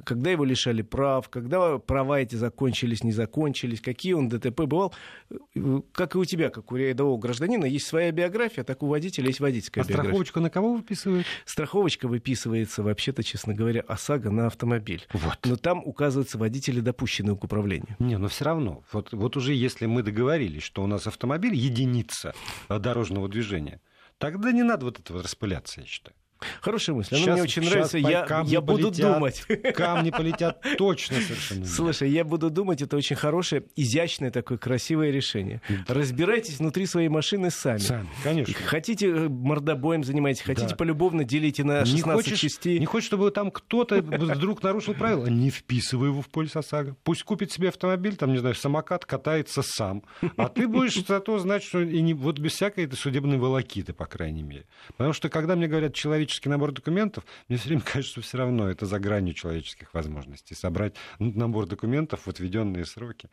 когда 0.05 0.31
его 0.31 0.45
лишали 0.45 0.83
прав, 0.83 1.29
когда 1.29 1.79
права 1.79 2.21
эти 2.21 2.37
закончились, 2.37 3.03
не 3.03 3.13
закончились, 3.13 3.81
какие 3.81 4.13
он 4.13 4.29
ДТП 4.29 4.63
бывал. 4.63 4.95
Э, 5.31 5.81
как 5.93 6.15
и 6.15 6.19
у 6.19 6.25
тебя, 6.25 6.51
как 6.51 6.71
у 6.71 6.77
рядового 6.77 7.19
гражданина, 7.19 7.65
есть 7.65 7.87
своя 7.87 8.13
биография, 8.13 8.63
так 8.63 8.83
у 8.83 8.87
водителя 8.87 9.27
есть 9.27 9.41
водительская 9.41 9.83
а 9.83 9.87
биография. 9.87 10.11
страховочку 10.11 10.41
на 10.41 10.51
кого 10.51 10.75
выписывают? 10.75 11.27
Страховочка 11.47 12.07
выписывается, 12.07 12.83
вообще-то, 12.83 13.23
честно 13.23 13.55
говоря, 13.55 13.81
ОСАГО 13.89 14.31
на 14.31 14.47
автомобиль. 14.47 15.07
Вот. 15.13 15.39
Но 15.45 15.57
там 15.57 15.83
указываются 15.85 16.39
водители 16.39 16.81
допущенные 16.83 17.37
к 17.37 17.45
управлению. 17.45 17.97
Не, 17.99 18.19
но 18.19 18.29
все 18.29 18.45
равно. 18.45 18.83
Вот, 18.93 19.13
вот 19.13 19.37
уже 19.37 19.55
если 19.55 19.87
мы 19.87 20.03
договорились, 20.03 20.63
что 20.63 20.83
у 20.83 20.87
нас 20.87 21.07
автомобиль 21.07 21.55
единица 21.55 22.35
дорожного 22.69 23.29
движения, 23.29 23.81
Тогда 24.23 24.53
не 24.53 24.63
надо 24.63 24.85
вот 24.85 25.01
этого 25.01 25.21
распыляться, 25.21 25.81
я 25.81 25.87
считаю. 25.89 26.15
Хорошая 26.61 26.97
мысль. 26.97 27.17
Она 27.17 27.33
мне 27.33 27.43
очень 27.43 27.63
нравится. 27.63 27.99
Я, 27.99 28.45
я 28.47 28.61
буду 28.61 28.89
полетят, 28.89 29.15
думать. 29.15 29.45
Камни 29.75 30.11
полетят 30.11 30.65
точно 30.79 31.17
совершенно. 31.21 31.65
Слушай, 31.65 32.11
я 32.11 32.25
буду 32.25 32.51
думать. 32.51 32.83
Это 32.83 32.97
очень 32.97 33.17
хорошее, 33.17 33.65
изящное 33.77 34.31
такое 34.31 34.59
красивое 34.59 35.11
решение. 35.11 35.61
Разбирайтесь 35.89 36.59
внутри 36.59 36.87
своей 36.87 37.09
машины 37.09 37.51
сами. 37.51 37.79
Сами, 37.79 38.09
конечно. 38.23 38.55
Хотите 38.67 39.09
э, 39.09 39.29
мордобоем 39.29 40.05
занимайтесь, 40.05 40.43
хотите 40.43 40.69
Да. 40.71 40.77
полюбовно 40.77 41.25
делите 41.25 41.65
на 41.65 41.85
16 41.85 41.95
не 41.95 42.13
хочешь, 42.13 42.39
частей. 42.41 42.79
Не 42.79 42.87
хочешь, 42.87 43.07
чтобы 43.07 43.31
там 43.31 43.51
кто-то 43.51 43.97
вдруг 44.03 44.63
нарушил 44.63 44.95
правила? 44.95 45.27
Не 45.27 45.51
вписывай 45.51 46.09
его 46.09 46.23
в 46.23 46.29
полис 46.29 46.57
ОСАГО. 46.57 46.97
Пусть 47.05 47.23
купит 47.25 47.53
себе 47.53 47.69
автомобиль, 47.69 48.17
там, 48.17 48.33
не 48.33 48.39
знаю, 48.39 48.55
самокат, 48.55 49.05
катается 49.05 49.63
сам. 49.63 50.03
А 50.37 50.49
ты 50.49 50.69
будешь 50.69 50.95
зато 51.07 51.39
знать, 51.39 51.63
что 51.63 51.81
и 51.81 52.01
не, 52.01 52.15
вот 52.15 52.39
без 52.39 52.53
всякой 52.53 52.85
этой 52.85 52.97
судебной 52.97 53.39
волокиты, 53.39 53.93
по 53.93 54.07
крайней 54.07 54.43
мере. 54.43 54.67
Потому 54.97 55.13
что, 55.13 55.29
когда 55.29 55.57
мне 55.57 55.69
говорят 55.69 55.95
человеческий 56.33 56.49
набор 56.49 56.73
документов, 56.73 57.25
мне 57.49 57.59
все 57.59 57.69
время 57.69 57.83
кажется, 57.85 58.13
что 58.13 58.21
все 58.23 58.39
равно 58.39 58.69
это 58.69 58.87
за 58.87 58.99
гранью 58.99 59.35
человеческих 59.35 59.93
возможностей. 59.95 60.55
Собрать 60.55 60.95
ну, 61.19 61.33
набор 61.33 61.67
документов 61.67 62.21
в 62.27 62.29
отведенные 62.29 62.85
сроки. 62.85 63.29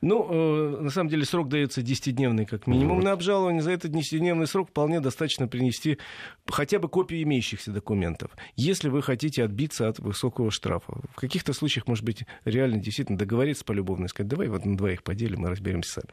Ну, 0.00 0.26
э, 0.30 0.80
на 0.82 0.90
самом 0.90 1.10
деле 1.10 1.24
срок 1.24 1.48
дается 1.48 1.80
10-дневный 1.80 2.46
как 2.46 2.66
минимум 2.66 2.96
Вот. 2.96 3.04
на 3.04 3.12
обжалование. 3.12 3.62
За 3.62 3.70
этот 3.70 3.92
10-дневный 3.92 4.46
срок 4.46 4.70
вполне 4.70 5.00
достаточно 5.00 5.48
принести 5.48 5.98
хотя 6.46 6.78
бы 6.78 6.88
копию 6.88 7.22
имеющихся 7.22 7.70
документов, 7.70 8.30
если 8.56 8.88
вы 8.88 9.02
хотите 9.02 9.44
отбиться 9.44 9.88
от 9.88 9.98
высокого 9.98 10.50
штрафа. 10.50 11.00
В 11.12 11.16
каких-то 11.16 11.52
случаях, 11.52 11.86
может 11.86 12.04
быть, 12.04 12.24
реально 12.44 12.78
действительно 12.78 13.18
договориться 13.18 13.64
полюбовно 13.64 14.06
и 14.06 14.08
сказать, 14.08 14.28
давай 14.28 14.48
вот 14.48 14.64
на 14.64 14.76
двоих 14.76 15.02
поделим 15.02 15.46
и 15.46 15.50
разберемся 15.50 16.00
сами. 16.00 16.08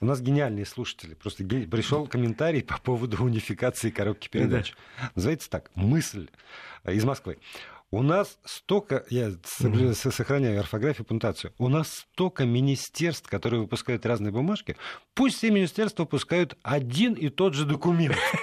У 0.00 0.06
нас 0.06 0.20
гениальные 0.20 0.66
слушатели. 0.66 1.14
Просто 1.14 1.44
пришел 1.44 2.06
комментарий 2.06 2.62
по 2.62 2.78
поводу 2.78 3.22
унификации 3.22 3.90
коробки 3.90 4.28
передач. 4.28 4.74
Называется 5.14 5.50
так. 5.50 5.67
Мысль 5.74 6.28
э, 6.84 6.94
из 6.94 7.04
Москвы. 7.04 7.38
У 7.90 8.02
нас 8.02 8.38
столько, 8.44 9.06
я 9.08 9.32
сохраняю 9.94 10.60
орфографию, 10.60 11.06
пунктуацию, 11.06 11.54
у 11.56 11.68
нас 11.68 12.06
столько 12.12 12.44
министерств, 12.44 13.30
которые 13.30 13.62
выпускают 13.62 14.04
разные 14.04 14.30
бумажки, 14.30 14.76
пусть 15.14 15.38
все 15.38 15.50
министерства 15.50 16.02
выпускают 16.02 16.58
один 16.62 17.14
и 17.14 17.30
тот 17.30 17.54
же 17.54 17.64
документ. 17.64 18.14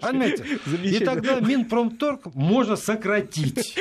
Понимаете? 0.00 0.60
И 0.84 1.04
тогда 1.04 1.40
Минпромторг 1.40 2.32
можно 2.34 2.76
сократить. 2.76 3.76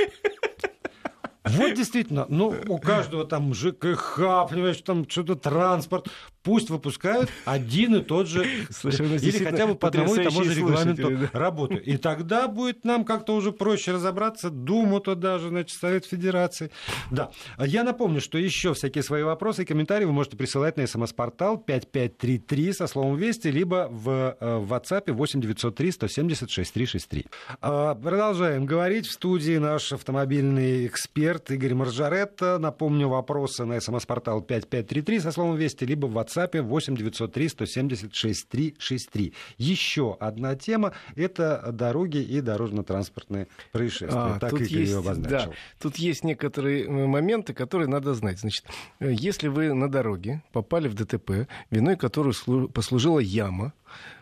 Вот 1.50 1.74
действительно, 1.74 2.26
ну, 2.30 2.56
у 2.68 2.78
каждого 2.78 3.26
там 3.26 3.54
ЖКХ, 3.54 4.18
понимаешь, 4.50 4.82
там 4.82 5.10
что-то 5.10 5.36
транспорт, 5.36 6.08
пусть 6.44 6.70
выпускают 6.70 7.30
один 7.46 7.96
и 7.96 8.02
тот 8.02 8.28
же, 8.28 8.46
Слушай, 8.70 9.06
или 9.18 9.44
хотя 9.44 9.68
бы 9.68 9.76
по 9.76 9.90
одному 9.90 10.16
и 10.16 10.24
тому 10.24 10.44
же 10.44 10.54
регламенту 10.54 11.10
да. 11.10 11.30
работы. 11.34 11.76
И 11.76 11.98
тогда 11.98 12.48
будет 12.48 12.86
нам 12.86 13.04
как-то 13.04 13.36
уже 13.36 13.52
проще 13.52 13.92
разобраться, 13.92 14.50
Думу-то 14.50 15.16
даже, 15.16 15.50
значит, 15.50 15.78
Совет 15.78 16.06
Федерации. 16.06 16.72
Да. 17.12 17.32
Я 17.60 17.84
напомню, 17.84 18.22
что 18.22 18.38
еще 18.38 18.74
всякие 18.74 19.04
свои 19.04 19.24
вопросы 19.24 19.64
и 19.64 19.66
комментарии 19.66 20.06
вы 20.06 20.14
можете 20.14 20.38
присылать 20.38 20.78
на 20.78 20.88
смс-портал 20.88 21.58
5533 21.58 22.74
со 22.74 22.88
словом 22.88 23.18
«Вести», 23.18 23.50
либо 23.50 23.88
в, 23.92 24.38
э, 24.40 24.58
в 24.58 24.74
WhatsApp 24.74 25.12
8903 25.12 25.92
170 25.92 26.50
6363. 26.50 27.26
А, 27.62 27.96
Продолжаем 27.96 28.66
говорить. 28.66 29.08
В 29.08 29.12
студии 29.12 29.58
наш 29.58 29.92
автомобильный 29.92 30.88
эксперт 30.88 31.37
Игорь 31.52 31.74
Маржаретта. 31.74 32.58
Напомню, 32.60 33.08
вопросы 33.08 33.66
на 33.66 33.80
смс-портал 33.80 34.42
5533 34.42 35.20
со 35.20 35.32
словом 35.32 35.56
«Вести», 35.56 35.86
либо 35.86 36.08
в 36.08 36.18
WhatsApp 36.18 36.62
8903 36.62 37.50
170 37.50 38.14
6363. 38.16 39.34
Еще 39.58 40.16
одна 40.20 40.56
тема– 40.56 40.94
это 41.16 41.70
дороги 41.72 42.18
и 42.18 42.42
дорожно-транспортные 42.42 43.48
происшествия. 43.72 44.10
А, 44.20 44.40
так 44.40 44.52
тут 44.52 44.62
Игорь 44.62 44.80
есть, 44.80 44.92
ее 44.92 45.00
обозначил. 45.00 45.50
да, 45.52 45.56
тут 45.80 45.96
есть 45.98 46.24
некоторые 46.24 46.86
э, 46.86 46.90
моменты, 46.90 47.54
которые 47.54 47.88
надо 47.88 48.14
знать. 48.14 48.40
Значит, 48.40 48.66
э, 49.00 49.14
если 49.14 49.48
вы 49.48 49.74
на 49.74 49.90
дороге 49.90 50.44
попали 50.52 50.88
в 50.88 50.94
ДТП, 50.94 51.48
виной 51.70 51.96
которой 51.98 52.34
слу- 52.34 52.68
послужила 52.70 53.20
яма, 53.20 53.74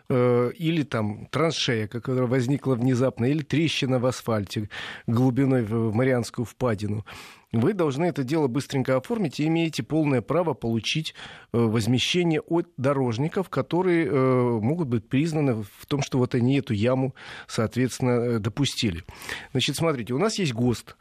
или 0.08 0.82
там 0.82 1.26
траншея, 1.26 1.88
которая 1.88 2.26
возникла 2.26 2.74
внезапно, 2.74 3.24
или 3.24 3.42
трещина 3.42 3.98
в 3.98 4.06
асфальте 4.06 4.68
глубиной 5.06 5.62
в 5.64 5.92
Марианскую 5.94 6.44
впадину, 6.44 7.04
вы 7.52 7.72
должны 7.72 8.04
это 8.04 8.24
дело 8.24 8.48
быстренько 8.48 8.96
оформить 8.96 9.40
и 9.40 9.46
имеете 9.46 9.82
полное 9.82 10.20
право 10.20 10.54
получить 10.54 11.14
э, 11.52 11.58
возмещение 11.58 12.40
от 12.40 12.68
дорожников, 12.76 13.48
которые 13.48 14.06
э, 14.06 14.10
могут 14.60 14.88
быть 14.88 15.08
признаны 15.08 15.64
в 15.78 15.86
том, 15.86 16.02
что 16.02 16.18
вот 16.18 16.34
они 16.34 16.58
эту 16.58 16.74
яму, 16.74 17.14
соответственно, 17.46 18.10
э, 18.10 18.38
допустили. 18.38 19.04
Значит, 19.52 19.76
смотрите, 19.76 20.12
у 20.12 20.18
нас 20.18 20.38
есть 20.38 20.54
ГОСТ, 20.54 20.96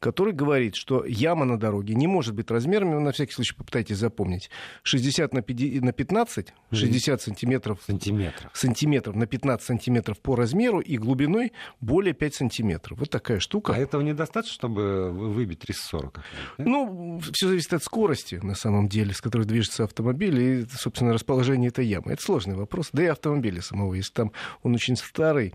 который 0.00 0.32
говорит, 0.32 0.74
что 0.76 1.04
яма 1.04 1.44
на 1.44 1.58
дороге 1.58 1.94
не 1.94 2.06
может 2.06 2.34
быть 2.34 2.50
размерами, 2.50 2.94
вы 2.94 3.00
на 3.00 3.12
всякий 3.12 3.32
случай 3.32 3.54
попытайтесь 3.54 3.96
запомнить, 3.96 4.50
60 4.84 5.32
на 5.34 5.42
50 5.42 5.82
на 5.82 5.92
15, 5.92 6.54
60 6.72 7.20
сантиметров 7.22 7.80
Сантиметров. 7.86 8.50
сантиметров 8.54 9.16
на 9.16 9.26
15 9.26 9.66
сантиметров 9.66 10.20
по 10.20 10.36
размеру 10.36 10.80
и 10.80 10.96
глубиной 10.98 11.52
более 11.80 12.14
5 12.14 12.34
сантиметров. 12.34 12.98
Вот 12.98 13.10
такая 13.10 13.40
штука. 13.40 13.72
А 13.74 13.78
этого 13.78 14.02
недостаточно, 14.02 14.54
чтобы 14.54 15.10
вы- 15.10 15.30
выбить 15.30 15.60
340? 15.60 16.14
как-нибудь, 16.14 16.56
да? 16.58 16.64
Ну, 16.64 17.20
все 17.32 17.48
зависит 17.48 17.72
от 17.74 17.82
скорости, 17.82 18.36
на 18.42 18.54
самом 18.54 18.88
деле, 18.88 19.12
с 19.14 19.20
которой 19.20 19.46
движется 19.46 19.84
автомобиль 19.84 20.40
и, 20.40 20.66
собственно, 20.70 21.12
расположение 21.12 21.68
этой 21.68 21.86
ямы. 21.86 22.12
Это 22.12 22.22
сложный 22.22 22.54
вопрос. 22.54 22.90
Да 22.92 23.02
и 23.02 23.06
автомобиля 23.06 23.60
самого. 23.62 23.94
Если 23.94 24.12
там 24.12 24.32
он 24.62 24.74
очень 24.74 24.96
старый 24.96 25.54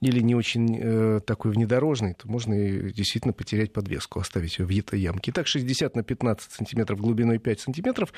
или 0.00 0.20
не 0.20 0.34
очень 0.34 0.78
э, 0.80 1.20
такой 1.26 1.52
внедорожный, 1.52 2.14
то 2.14 2.28
можно 2.28 2.54
и 2.54 2.92
действительно 2.92 3.32
потерять 3.32 3.72
подвеску, 3.72 4.20
оставить 4.20 4.58
ее 4.58 4.66
в 4.66 4.94
ямке. 4.94 5.30
Итак, 5.30 5.46
60 5.46 5.94
на 5.94 6.02
15 6.02 6.52
сантиметров 6.52 7.00
глубиной 7.00 7.38
5 7.38 7.60
сантиметров. 7.60 8.12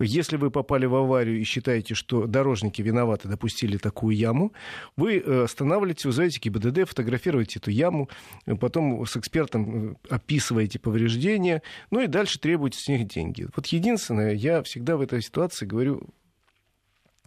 Если 0.00 0.36
вы 0.36 0.50
попали 0.50 0.86
в 0.86 0.94
аварию 0.94 1.40
и 1.40 1.44
считаете, 1.44 1.94
что 1.94 2.26
дорожники 2.26 2.82
виноваты, 2.82 3.28
допустили 3.28 3.76
такую 3.76 4.16
яму, 4.16 4.52
вы 4.96 5.18
э, 5.18 5.44
останавливаете, 5.44 6.08
вызываете 6.08 6.40
ГИБДД, 6.40 6.88
фотографируете 6.88 7.60
эту 7.60 7.70
яму, 7.70 8.08
э, 8.46 8.56
потом 8.56 9.06
с 9.06 9.16
экспертом 9.16 9.92
э, 9.92 9.94
описываете 10.10 10.80
повреждения, 10.80 11.62
ну 11.90 12.00
и 12.00 12.08
дальше 12.08 12.40
требуете 12.40 12.78
с 12.78 12.88
них 12.88 13.06
деньги. 13.06 13.46
Вот 13.54 13.66
единственное, 13.68 14.34
я 14.34 14.62
всегда 14.62 14.96
в 14.96 15.02
этой 15.02 15.22
ситуации 15.22 15.66
говорю 15.66 16.08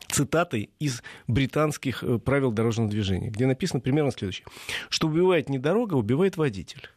цитатой 0.10 0.70
из 0.80 1.04
британских 1.28 2.04
э, 2.04 2.20
правил 2.20 2.52
дорожного 2.52 2.90
движения, 2.90 3.30
где 3.30 3.46
написано 3.46 3.80
примерно 3.80 4.12
следующее. 4.12 4.46
Что 4.90 5.08
убивает 5.08 5.50
не 5.50 5.60
дорога, 5.60 5.96
убивает 5.96 6.38
водитель. 6.38 6.90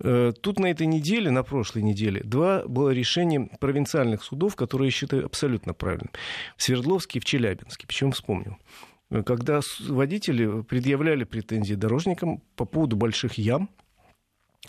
Э, 0.00 0.32
Тут 0.40 0.58
на 0.58 0.66
этой 0.66 0.86
неделе, 0.86 1.30
на 1.30 1.42
прошлой 1.42 1.82
неделе, 1.82 2.22
два 2.22 2.64
было 2.66 2.90
решения 2.90 3.48
провинциальных 3.60 4.22
судов, 4.22 4.56
которые 4.56 4.88
я 4.88 4.92
считаю 4.92 5.26
абсолютно 5.26 5.74
правильным. 5.74 6.10
В 6.56 6.62
Свердловске 6.62 7.18
и 7.18 7.22
в 7.22 7.24
Челябинске. 7.24 7.86
Почему 7.86 8.12
вспомнил? 8.12 8.56
Э, 9.10 9.22
Когда 9.22 9.60
водители 9.88 10.62
предъявляли 10.62 11.24
претензии 11.24 11.74
дорожникам 11.74 12.42
по 12.56 12.64
поводу 12.64 12.96
больших 12.96 13.34
ям, 13.38 13.70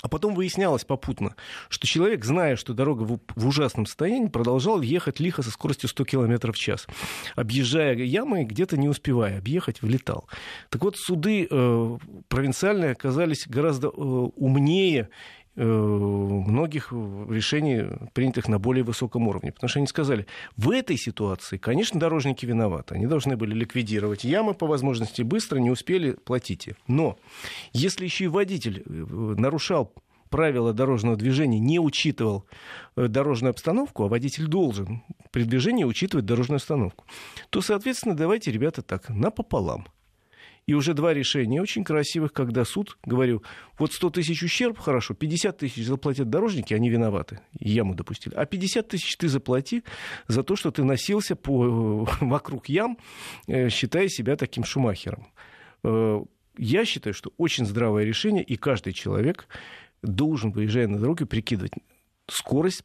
а 0.02 0.08
потом 0.08 0.36
выяснялось 0.36 0.86
попутно, 0.86 1.36
что 1.68 1.88
человек, 1.88 2.24
зная, 2.24 2.56
что 2.56 2.74
дорога 2.74 3.04
в, 3.04 3.48
ужасном 3.48 3.86
состоянии, 3.86 4.28
продолжал 4.28 4.82
ехать 4.82 5.20
лихо 5.20 5.42
со 5.42 5.52
скоростью 5.52 5.90
100 5.90 6.06
км 6.06 6.52
в 6.52 6.56
час. 6.56 6.88
Объезжая 7.36 7.96
ямы, 7.96 8.44
где-то 8.44 8.78
не 8.78 8.88
успевая 8.88 9.40
объехать, 9.40 9.82
влетал. 9.82 10.30
Так 10.70 10.84
вот, 10.84 10.98
суды 10.98 11.48
э, 11.50 11.98
провинциальные 12.28 12.92
оказались 12.92 13.48
гораздо 13.48 13.88
э, 13.88 13.92
умнее 13.92 15.10
многих 15.56 16.92
решений, 16.92 17.86
принятых 18.14 18.48
на 18.48 18.60
более 18.60 18.84
высоком 18.84 19.28
уровне. 19.28 19.52
Потому 19.52 19.70
что 19.70 19.80
они 19.80 19.88
сказали, 19.88 20.26
в 20.56 20.72
этой 20.72 20.98
ситуации, 20.98 21.58
конечно, 21.58 22.00
дорожники 22.00 22.46
виноваты. 22.46 22.96
Они 22.96 23.08
должны 23.08 23.36
были 23.36 23.54
ликвидировать 23.54 24.24
ямы 24.24 24.54
по 24.54 24.68
возможности 24.68 25.22
быстро, 25.22 25.58
не 25.58 25.70
успели, 25.70 26.12
платите. 26.12 26.76
Но 26.88 27.18
если 27.74 28.06
еще 28.06 28.26
и 28.26 28.28
водитель 28.28 28.84
э, 28.86 28.90
нарушал 28.90 29.94
правила 30.30 30.74
дорожного 30.74 31.18
движения, 31.18 31.60
не 31.60 31.80
учитывал 31.80 32.46
э, 32.96 33.08
дорожную 33.08 33.52
обстановку, 33.52 34.04
а 34.04 34.08
водитель 34.08 34.48
должен 34.48 35.04
при 35.32 35.44
движении 35.44 35.84
учитывать 35.84 36.26
дорожную 36.26 36.58
обстановку, 36.58 37.06
то, 37.50 37.62
соответственно, 37.62 38.16
давайте, 38.16 38.52
ребята, 38.52 38.82
так, 38.82 39.10
напополам. 39.10 39.88
И 40.70 40.74
уже 40.76 40.94
два 40.94 41.16
решения 41.16 41.64
очень 41.64 41.84
красивых, 41.84 42.32
когда 42.32 42.64
суд, 42.64 43.00
говорю, 43.04 43.42
вот 43.80 43.92
100 43.92 44.12
тысяч 44.12 44.44
ущерб, 44.44 44.78
хорошо, 44.78 45.16
50 45.16 45.58
тысяч 45.58 45.84
заплатят 45.84 46.30
дорожники, 46.30 46.76
они 46.76 46.92
виноваты, 46.92 47.40
яму 47.60 47.96
допустили. 47.96 48.36
А 48.36 48.46
50 48.46 48.88
тысяч 48.88 49.18
ты 49.18 49.30
заплати 49.30 49.84
за 50.28 50.44
то, 50.44 50.56
что 50.56 50.70
ты 50.70 50.84
носился 50.84 51.36
по, 51.36 52.08
вокруг 52.22 52.70
ям, 52.70 53.00
э, 53.48 53.70
считая 53.70 54.10
себя 54.10 54.36
таким 54.36 54.64
шумахером. 54.64 55.30
Э, 55.84 56.20
Я 56.60 56.86
считаю, 56.86 57.16
что 57.16 57.34
очень 57.38 57.66
здравое 57.66 58.04
решение, 58.04 58.44
и 58.44 58.56
каждый 58.56 58.94
человек 58.94 59.48
должен, 60.04 60.52
выезжая 60.52 60.88
на 60.88 61.00
дороге, 61.00 61.26
прикидывать 61.26 61.72
скорость 62.28 62.84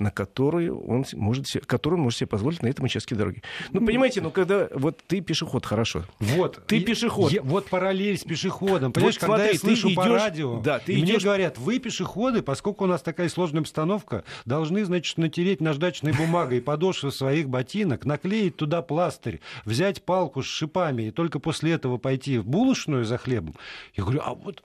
на 0.00 0.10
который 0.10 0.70
он 0.70 1.04
может, 1.14 1.46
себе, 1.46 1.62
который 1.66 1.94
он 1.94 2.00
может 2.00 2.18
себе 2.18 2.26
позволить 2.26 2.62
на 2.62 2.68
этом 2.68 2.84
участке 2.84 3.14
дороги. 3.14 3.42
Ну, 3.72 3.84
понимаете, 3.84 4.20
ну, 4.20 4.30
когда 4.30 4.68
вот 4.74 5.02
ты 5.06 5.20
пешеход, 5.20 5.66
хорошо. 5.66 6.04
Вот. 6.18 6.66
Ты 6.66 6.80
пешеход. 6.80 7.32
Я, 7.32 7.42
вот 7.42 7.68
параллель 7.68 8.18
с 8.18 8.24
пешеходом. 8.24 8.92
Понимаешь, 8.92 9.16
вот, 9.16 9.20
когда 9.20 9.36
смотри, 9.36 9.52
я 9.52 9.58
слышу 9.58 9.88
идешь, 9.88 9.96
по 9.96 10.08
радио, 10.08 10.60
да, 10.60 10.78
ты 10.78 10.92
и 10.92 10.98
идешь... 11.00 11.08
мне 11.08 11.18
говорят, 11.18 11.58
вы 11.58 11.78
пешеходы, 11.78 12.42
поскольку 12.42 12.84
у 12.84 12.86
нас 12.86 13.02
такая 13.02 13.28
сложная 13.28 13.60
обстановка, 13.60 14.24
должны, 14.44 14.84
значит, 14.84 15.18
натереть 15.18 15.60
наждачной 15.60 16.12
бумагой 16.12 16.60
подошвы 16.60 17.10
своих 17.10 17.48
ботинок, 17.48 18.04
наклеить 18.04 18.56
туда 18.56 18.82
пластырь, 18.82 19.40
взять 19.64 20.02
палку 20.02 20.42
с 20.42 20.46
шипами 20.46 21.04
и 21.04 21.10
только 21.10 21.38
после 21.38 21.72
этого 21.72 21.98
пойти 21.98 22.38
в 22.38 22.46
булочную 22.46 23.04
за 23.04 23.18
хлебом. 23.18 23.54
Я 23.94 24.04
говорю, 24.04 24.20
а 24.24 24.34
вот 24.34 24.62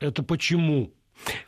это 0.00 0.22
почему? 0.22 0.92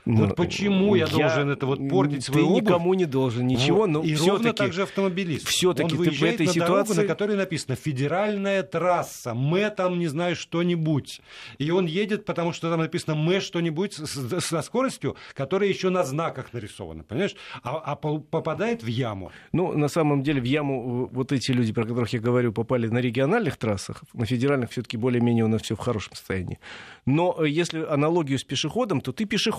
Вот 0.04 0.28
ну, 0.28 0.34
почему 0.34 0.94
я, 0.94 1.06
я 1.06 1.10
должен 1.10 1.50
это 1.50 1.66
вот 1.66 1.88
портить 1.88 2.24
свою 2.24 2.46
Ты 2.46 2.50
обувь? 2.50 2.62
никому 2.62 2.94
не 2.94 3.06
должен 3.06 3.46
ничего, 3.46 3.86
но 3.86 4.02
и 4.02 4.14
ровно 4.16 4.52
так 4.52 4.72
же 4.72 4.82
автомобилист. 4.82 5.48
Все-таки 5.48 5.96
ты 5.96 6.10
в 6.10 6.22
этой 6.22 6.46
на 6.46 6.52
ситуации... 6.52 6.92
дорогу, 6.92 6.94
на 6.94 7.04
которой 7.04 7.36
написано 7.36 7.74
«федеральная 7.76 8.62
трасса», 8.62 9.34
«мы 9.34 9.70
там, 9.70 9.98
не 9.98 10.06
знаю, 10.06 10.36
что-нибудь». 10.36 11.20
И 11.58 11.70
он 11.70 11.86
едет, 11.86 12.24
потому 12.24 12.52
что 12.52 12.70
там 12.70 12.80
написано 12.80 13.14
«мы 13.14 13.40
что-нибудь» 13.40 13.94
со 13.94 14.62
скоростью, 14.62 15.16
которая 15.32 15.68
еще 15.68 15.88
на 15.88 16.04
знаках 16.04 16.52
нарисована, 16.52 17.02
понимаешь? 17.02 17.34
А, 17.62 17.78
а 17.78 17.96
попадает 17.96 18.82
в 18.82 18.86
яму. 18.86 19.32
Ну, 19.52 19.72
на 19.72 19.88
самом 19.88 20.22
деле, 20.22 20.40
в 20.40 20.44
яму 20.44 21.08
вот 21.10 21.32
эти 21.32 21.50
люди, 21.52 21.72
про 21.72 21.84
которых 21.84 22.12
я 22.12 22.20
говорю, 22.20 22.52
попали 22.52 22.88
на 22.88 22.98
региональных 22.98 23.56
трассах, 23.56 24.02
на 24.12 24.26
федеральных 24.26 24.70
все-таки 24.70 24.96
более-менее 24.96 25.44
у 25.44 25.48
нас 25.48 25.62
все 25.62 25.74
в 25.74 25.78
хорошем 25.78 26.14
состоянии. 26.14 26.58
Но 27.06 27.36
э, 27.38 27.48
если 27.48 27.84
аналогию 27.84 28.38
с 28.38 28.44
пешеходом, 28.44 29.00
то 29.00 29.12
ты 29.12 29.24
пешеход. 29.24 29.53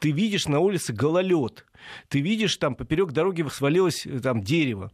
Ты 0.00 0.10
видишь 0.10 0.46
на 0.46 0.60
улице 0.60 0.92
гололед. 0.92 1.64
Ты 2.08 2.20
видишь, 2.20 2.56
там 2.56 2.74
поперек 2.74 3.12
дороги 3.12 3.46
свалилось 3.50 4.06
э, 4.06 4.20
там 4.20 4.42
дерево. 4.42 4.90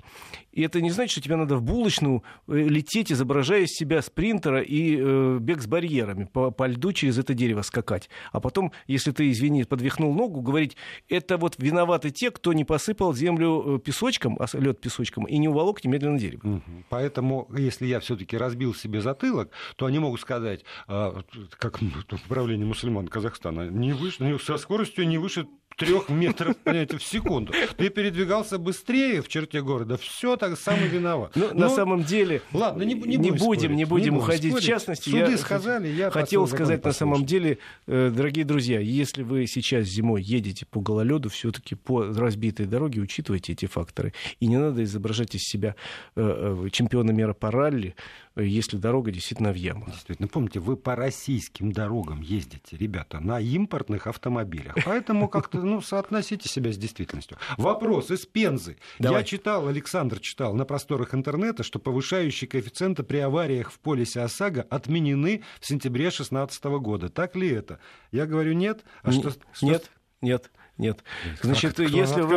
И 0.52 0.62
это 0.62 0.80
не 0.80 0.90
значит, 0.90 1.12
что 1.12 1.20
тебе 1.20 1.36
надо 1.36 1.56
в 1.56 1.62
булочную 1.62 2.22
э, 2.46 2.56
лететь, 2.56 3.10
изображая 3.10 3.62
из 3.62 3.70
себя 3.70 4.02
спринтера 4.02 4.60
и 4.60 4.96
э, 4.98 5.38
бег 5.40 5.62
с 5.62 5.66
барьерами 5.66 6.24
по, 6.24 6.50
по 6.50 6.66
льду 6.66 6.92
через 6.92 7.18
это 7.18 7.34
дерево 7.34 7.62
скакать. 7.62 8.08
А 8.32 8.40
потом, 8.40 8.72
если 8.86 9.10
ты, 9.10 9.30
извини, 9.30 9.64
подвихнул 9.64 10.14
ногу, 10.14 10.40
говорить, 10.40 10.76
это 11.08 11.36
вот 11.36 11.56
виноваты 11.58 12.10
те, 12.10 12.30
кто 12.30 12.52
не 12.52 12.64
посыпал 12.64 13.14
землю 13.14 13.78
песочком, 13.84 14.38
а 14.38 14.46
лед 14.56 14.80
песочком, 14.80 15.24
и 15.24 15.38
не 15.38 15.48
уволок 15.48 15.84
немедленно 15.84 16.18
дерево. 16.18 16.62
Поэтому, 16.88 17.48
если 17.56 17.86
я 17.86 18.00
все-таки 18.00 18.36
разбил 18.36 18.74
себе 18.74 19.00
затылок, 19.00 19.50
то 19.76 19.86
они 19.86 19.98
могут 19.98 20.20
сказать, 20.20 20.64
а, 20.86 21.22
как 21.58 21.80
управление 22.12 22.66
мусульман 22.66 23.08
Казахстана, 23.08 23.68
не 23.68 23.92
выше, 24.24 24.38
со 24.38 24.56
скоростью 24.56 25.06
не 25.06 25.18
выше 25.18 25.46
трех 25.76 26.08
метров 26.08 26.56
понимаете, 26.56 26.98
в 26.98 27.02
секунду. 27.02 27.52
Ты 27.76 27.90
передвигался 27.90 28.58
быстрее 28.58 29.22
в 29.22 29.28
черте 29.28 29.62
города. 29.62 29.96
Все 29.96 30.36
так 30.36 30.58
самый 30.58 30.88
виноват. 30.88 31.32
Ну, 31.34 31.48
Но, 31.48 31.54
на 31.54 31.68
ну, 31.68 31.74
самом 31.74 32.04
деле, 32.04 32.42
ладно, 32.52 32.82
не, 32.82 32.94
не, 32.94 33.16
не 33.16 33.30
будем, 33.30 33.38
спорить, 33.38 33.70
не 33.70 33.84
будем 33.84 34.12
не 34.14 34.18
уходить 34.18 34.52
спорить. 34.52 34.64
в 34.64 34.68
частности. 34.68 35.10
Суды 35.10 35.32
я 35.32 35.38
сказали, 35.38 35.88
я 35.88 36.10
хотел 36.10 36.46
сказать 36.46 36.84
на 36.84 36.92
самом 36.92 37.24
деле, 37.24 37.58
э, 37.86 38.12
дорогие 38.14 38.44
друзья, 38.44 38.80
если 38.80 39.22
вы 39.22 39.46
сейчас 39.46 39.86
зимой 39.86 40.22
едете 40.22 40.66
по 40.66 40.80
гололеду, 40.80 41.28
все-таки 41.28 41.74
по 41.74 42.04
разбитой 42.04 42.66
дороге, 42.66 43.00
учитывайте 43.00 43.52
эти 43.52 43.66
факторы. 43.66 44.12
И 44.40 44.46
не 44.46 44.58
надо 44.58 44.84
изображать 44.84 45.34
из 45.34 45.42
себя 45.42 45.74
э, 46.16 46.64
э, 46.66 46.68
чемпиона 46.70 47.10
мира 47.10 47.32
по 47.32 47.50
ралли, 47.50 47.94
если 48.36 48.76
дорога 48.76 49.12
действительно 49.12 49.52
в 49.52 49.56
яму. 49.56 49.86
Действительно, 49.86 50.28
помните, 50.28 50.60
вы 50.60 50.76
по 50.76 50.96
российским 50.96 51.72
дорогам 51.72 52.20
ездите, 52.20 52.76
ребята, 52.76 53.20
на 53.20 53.40
импортных 53.40 54.06
автомобилях. 54.06 54.74
Поэтому 54.84 55.28
как-то 55.28 55.63
ну, 55.64 55.80
соотносите 55.80 56.48
себя 56.48 56.72
с 56.72 56.76
действительностью. 56.76 57.38
Вопрос 57.56 58.10
из 58.10 58.26
Пензы. 58.26 58.76
Давай. 58.98 59.20
Я 59.20 59.24
читал, 59.24 59.68
Александр 59.68 60.20
читал 60.20 60.54
на 60.54 60.64
просторах 60.64 61.14
интернета, 61.14 61.62
что 61.62 61.78
повышающие 61.78 62.48
коэффициенты 62.48 63.02
при 63.02 63.18
авариях 63.18 63.70
в 63.70 63.78
полисе 63.78 64.20
ОСАГО 64.20 64.66
отменены 64.70 65.42
в 65.60 65.66
сентябре 65.66 66.04
2016 66.04 66.64
года. 66.64 67.08
Так 67.08 67.36
ли 67.36 67.48
это? 67.48 67.78
Я 68.12 68.26
говорю, 68.26 68.52
нет. 68.52 68.84
А 69.02 69.08
Н- 69.08 69.14
что, 69.14 69.32
нет, 69.62 69.90
нет. 70.20 70.50
Нет. 70.76 71.04
Значит, 71.40 71.76
как, 71.76 71.88
если 71.88 72.22
вы, 72.22 72.34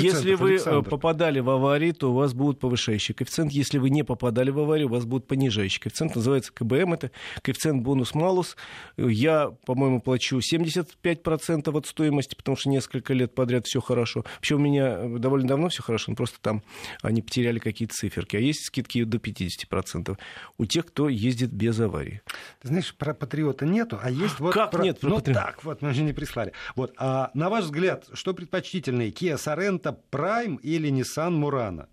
если 0.00 0.32
вы 0.34 0.54
э, 0.54 0.82
попадали 0.82 1.40
в 1.40 1.50
аварию, 1.50 1.92
то 1.92 2.10
у 2.10 2.14
вас 2.14 2.32
будет 2.32 2.58
повышающий 2.58 3.14
коэффициент. 3.14 3.52
Если 3.52 3.76
вы 3.76 3.90
не 3.90 4.02
попадали 4.02 4.48
в 4.48 4.58
аварию, 4.58 4.86
у 4.86 4.90
вас 4.90 5.04
будет 5.04 5.26
понижающий 5.26 5.78
коэффициент. 5.78 6.16
Называется 6.16 6.52
КБМ. 6.54 6.94
Это 6.94 7.10
коэффициент 7.42 7.82
бонус-малус. 7.82 8.56
Я, 8.96 9.50
по-моему, 9.66 10.00
плачу 10.00 10.38
75% 10.38 11.76
от 11.76 11.86
стоимости, 11.86 12.34
потому 12.34 12.56
что 12.56 12.70
несколько 12.70 13.12
лет 13.12 13.34
подряд 13.34 13.66
все 13.66 13.82
хорошо. 13.82 14.24
Вообще 14.36 14.54
у 14.54 14.58
меня 14.58 14.96
довольно 15.18 15.48
давно 15.48 15.68
все 15.68 15.82
хорошо, 15.82 16.12
но 16.12 16.16
просто 16.16 16.38
там 16.40 16.62
они 17.02 17.20
потеряли 17.20 17.58
какие-то 17.58 17.94
циферки. 17.94 18.36
А 18.36 18.40
есть 18.40 18.64
скидки 18.64 19.04
до 19.04 19.18
50% 19.18 20.16
у 20.56 20.64
тех, 20.64 20.86
кто 20.86 21.10
ездит 21.10 21.50
без 21.50 21.78
аварии. 21.78 22.22
Ты 22.62 22.68
знаешь, 22.68 22.94
про 22.94 23.12
патриота 23.12 23.66
нету, 23.66 23.98
а 24.02 24.10
есть 24.10 24.40
вот... 24.40 24.54
Как 24.54 24.70
про... 24.70 24.82
нет 24.82 24.98
про 24.98 25.10
ну, 25.10 25.16
патриота? 25.16 25.44
так 25.44 25.64
вот, 25.64 25.82
мы 25.82 25.92
же 25.92 26.02
не 26.02 26.14
прислали. 26.14 26.52
Вот, 26.74 26.94
а 26.96 27.17
а, 27.18 27.30
на 27.34 27.48
ваш 27.48 27.64
взгляд, 27.64 28.08
что 28.12 28.32
предпочтительнее, 28.32 29.10
Kia 29.10 29.36
Sorento 29.36 29.96
Prime 30.12 30.60
или 30.60 30.88
Nissan 30.90 31.32
Murano? 31.40 31.86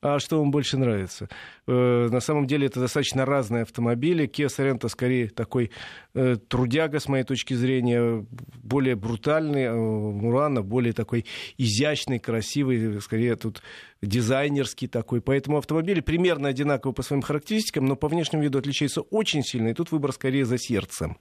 А 0.00 0.20
что 0.20 0.38
вам 0.38 0.52
больше 0.52 0.78
нравится? 0.78 1.28
Э, 1.66 2.08
на 2.08 2.20
самом 2.20 2.46
деле 2.46 2.68
это 2.68 2.78
достаточно 2.78 3.26
разные 3.26 3.62
автомобили. 3.62 4.28
Kia 4.28 4.46
Sorento 4.46 4.88
скорее 4.88 5.28
такой 5.28 5.72
э, 6.14 6.36
трудяга, 6.36 7.00
с 7.00 7.08
моей 7.08 7.24
точки 7.24 7.54
зрения, 7.54 8.24
более 8.62 8.94
брутальный. 8.94 9.64
Э, 9.64 9.74
Мурана 9.74 10.62
более 10.62 10.92
такой 10.92 11.26
изящный, 11.56 12.20
красивый, 12.20 13.00
скорее 13.00 13.34
тут 13.34 13.60
дизайнерский 14.00 14.86
такой. 14.86 15.20
Поэтому 15.20 15.58
автомобили 15.58 15.98
примерно 16.00 16.48
одинаковы 16.48 16.94
по 16.94 17.02
своим 17.02 17.22
характеристикам, 17.22 17.86
но 17.86 17.96
по 17.96 18.06
внешнему 18.06 18.44
виду 18.44 18.58
отличаются 18.58 19.00
очень 19.00 19.42
сильно. 19.42 19.68
И 19.68 19.74
тут 19.74 19.90
выбор 19.90 20.12
скорее 20.12 20.44
за 20.44 20.58
сердцем. 20.58 21.18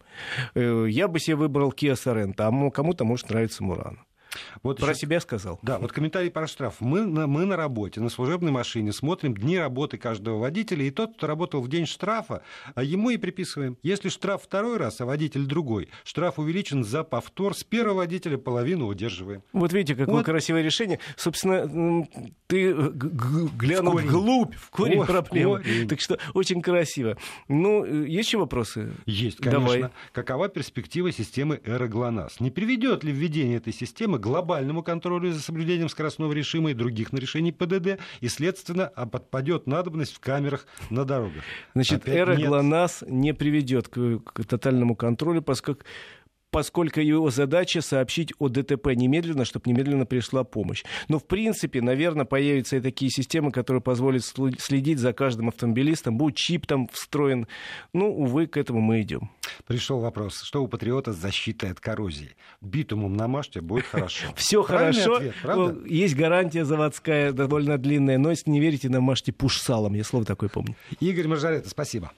Я 0.53 1.07
бы 1.07 1.19
себе 1.19 1.35
выбрал 1.35 1.71
Kia 1.71 1.93
Sorento, 1.93 2.41
а 2.41 2.69
кому-то 2.69 3.05
может 3.05 3.31
нравиться 3.31 3.63
Мурана. 3.63 4.03
Вот 4.63 4.79
Про 4.79 4.89
еще... 4.89 5.01
себя 5.01 5.19
сказал. 5.19 5.59
Да, 5.61 5.79
вот 5.79 5.91
комментарий 5.91 6.31
про 6.31 6.47
штраф. 6.47 6.75
Мы 6.79 7.05
на, 7.05 7.27
мы 7.27 7.45
на 7.45 7.55
работе, 7.55 8.01
на 8.01 8.09
служебной 8.09 8.51
машине, 8.51 8.91
смотрим 8.91 9.35
дни 9.35 9.57
работы 9.57 9.97
каждого 9.97 10.39
водителя, 10.39 10.85
и 10.85 10.91
тот, 10.91 11.15
кто 11.15 11.27
работал 11.27 11.61
в 11.61 11.69
день 11.69 11.85
штрафа, 11.85 12.41
а 12.75 12.83
ему 12.83 13.09
и 13.09 13.17
приписываем. 13.17 13.77
Если 13.83 14.09
штраф 14.09 14.43
второй 14.43 14.77
раз, 14.77 15.01
а 15.01 15.05
водитель 15.05 15.45
другой, 15.45 15.89
штраф 16.03 16.39
увеличен 16.39 16.83
за 16.83 17.03
повтор, 17.03 17.55
с 17.55 17.63
первого 17.63 17.97
водителя 17.97 18.37
половину 18.37 18.87
удерживаем. 18.87 19.43
Вот 19.53 19.73
видите, 19.73 19.95
какое 19.95 20.15
вот. 20.15 20.25
красивое 20.25 20.61
решение. 20.61 20.99
Собственно, 21.15 22.07
ты 22.47 22.73
глянул 22.73 23.97
в 23.97 24.03
вглубь, 24.03 24.55
в 24.55 24.69
корень 24.69 25.01
О, 25.01 25.05
проблемы. 25.05 25.57
Корень. 25.61 25.87
Так 25.87 26.01
что 26.01 26.17
очень 26.33 26.61
красиво. 26.61 27.17
Ну, 27.47 27.85
есть 27.85 28.27
еще 28.27 28.37
вопросы? 28.37 28.91
Есть, 29.05 29.37
конечно. 29.37 29.59
Давай. 29.61 29.89
Какова 30.11 30.49
перспектива 30.49 31.11
системы 31.11 31.61
«Эроглонас»? 31.65 32.39
Не 32.39 32.51
приведет 32.51 33.03
ли 33.03 33.11
введение 33.11 33.57
этой 33.57 33.73
системы 33.73 34.19
к 34.19 34.25
глобальному 34.47 34.81
контролю 34.81 35.33
за 35.33 35.41
соблюдением 35.41 35.89
скоростного 35.89 36.31
режима 36.31 36.71
и 36.71 36.73
других 36.73 37.11
нарушений 37.11 37.51
ПДД, 37.51 37.99
и, 38.21 38.27
следственно, 38.29 38.87
подпадет 38.87 39.67
надобность 39.67 40.15
в 40.15 40.19
камерах 40.19 40.65
на 40.89 41.03
дорогах. 41.03 41.43
Значит, 41.73 42.03
Опять 42.03 42.15
эра 42.15 42.35
нет. 42.35 42.47
ГЛОНАСС 42.47 43.03
не 43.07 43.33
приведет 43.33 43.89
к, 43.89 44.19
к 44.19 44.45
тотальному 44.45 44.95
контролю, 44.95 45.41
поскольку 45.41 45.83
поскольку 46.51 46.99
его 46.99 47.29
задача 47.29 47.81
сообщить 47.81 48.33
о 48.39 48.49
ДТП 48.49 48.87
немедленно, 48.95 49.45
чтобы 49.45 49.69
немедленно 49.69 50.05
пришла 50.05 50.43
помощь. 50.43 50.83
Но, 51.07 51.19
в 51.19 51.25
принципе, 51.25 51.81
наверное, 51.81 52.25
появятся 52.25 52.77
и 52.77 52.81
такие 52.81 53.11
системы, 53.11 53.51
которые 53.51 53.81
позволят 53.81 54.23
следить 54.25 54.99
за 54.99 55.13
каждым 55.13 55.49
автомобилистом. 55.49 56.17
Будет 56.17 56.35
чип 56.35 56.65
там 56.65 56.87
встроен. 56.87 57.47
Ну, 57.93 58.09
увы, 58.09 58.47
к 58.47 58.57
этому 58.57 58.81
мы 58.81 59.01
идем. 59.01 59.31
Пришел 59.65 59.99
вопрос, 59.99 60.41
что 60.43 60.63
у 60.63 60.67
патриота 60.67 61.13
с 61.13 61.17
защитой 61.17 61.71
от 61.71 61.79
коррозии? 61.79 62.35
Битумом 62.61 63.15
намажьте, 63.15 63.61
будет 63.61 63.85
хорошо. 63.85 64.27
Все 64.35 64.63
хорошо. 64.63 65.21
Есть 65.85 66.15
гарантия 66.15 66.65
заводская, 66.65 67.31
довольно 67.31 67.77
длинная, 67.77 68.17
но 68.17 68.29
если 68.29 68.49
не 68.49 68.59
верите, 68.59 68.89
намажьте 68.89 69.31
пуш 69.31 69.59
салом. 69.59 69.93
Я 69.93 70.03
слово 70.03 70.25
такое 70.25 70.49
помню. 70.49 70.75
Игорь 70.99 71.27
Маржарета, 71.27 71.69
спасибо. 71.69 72.11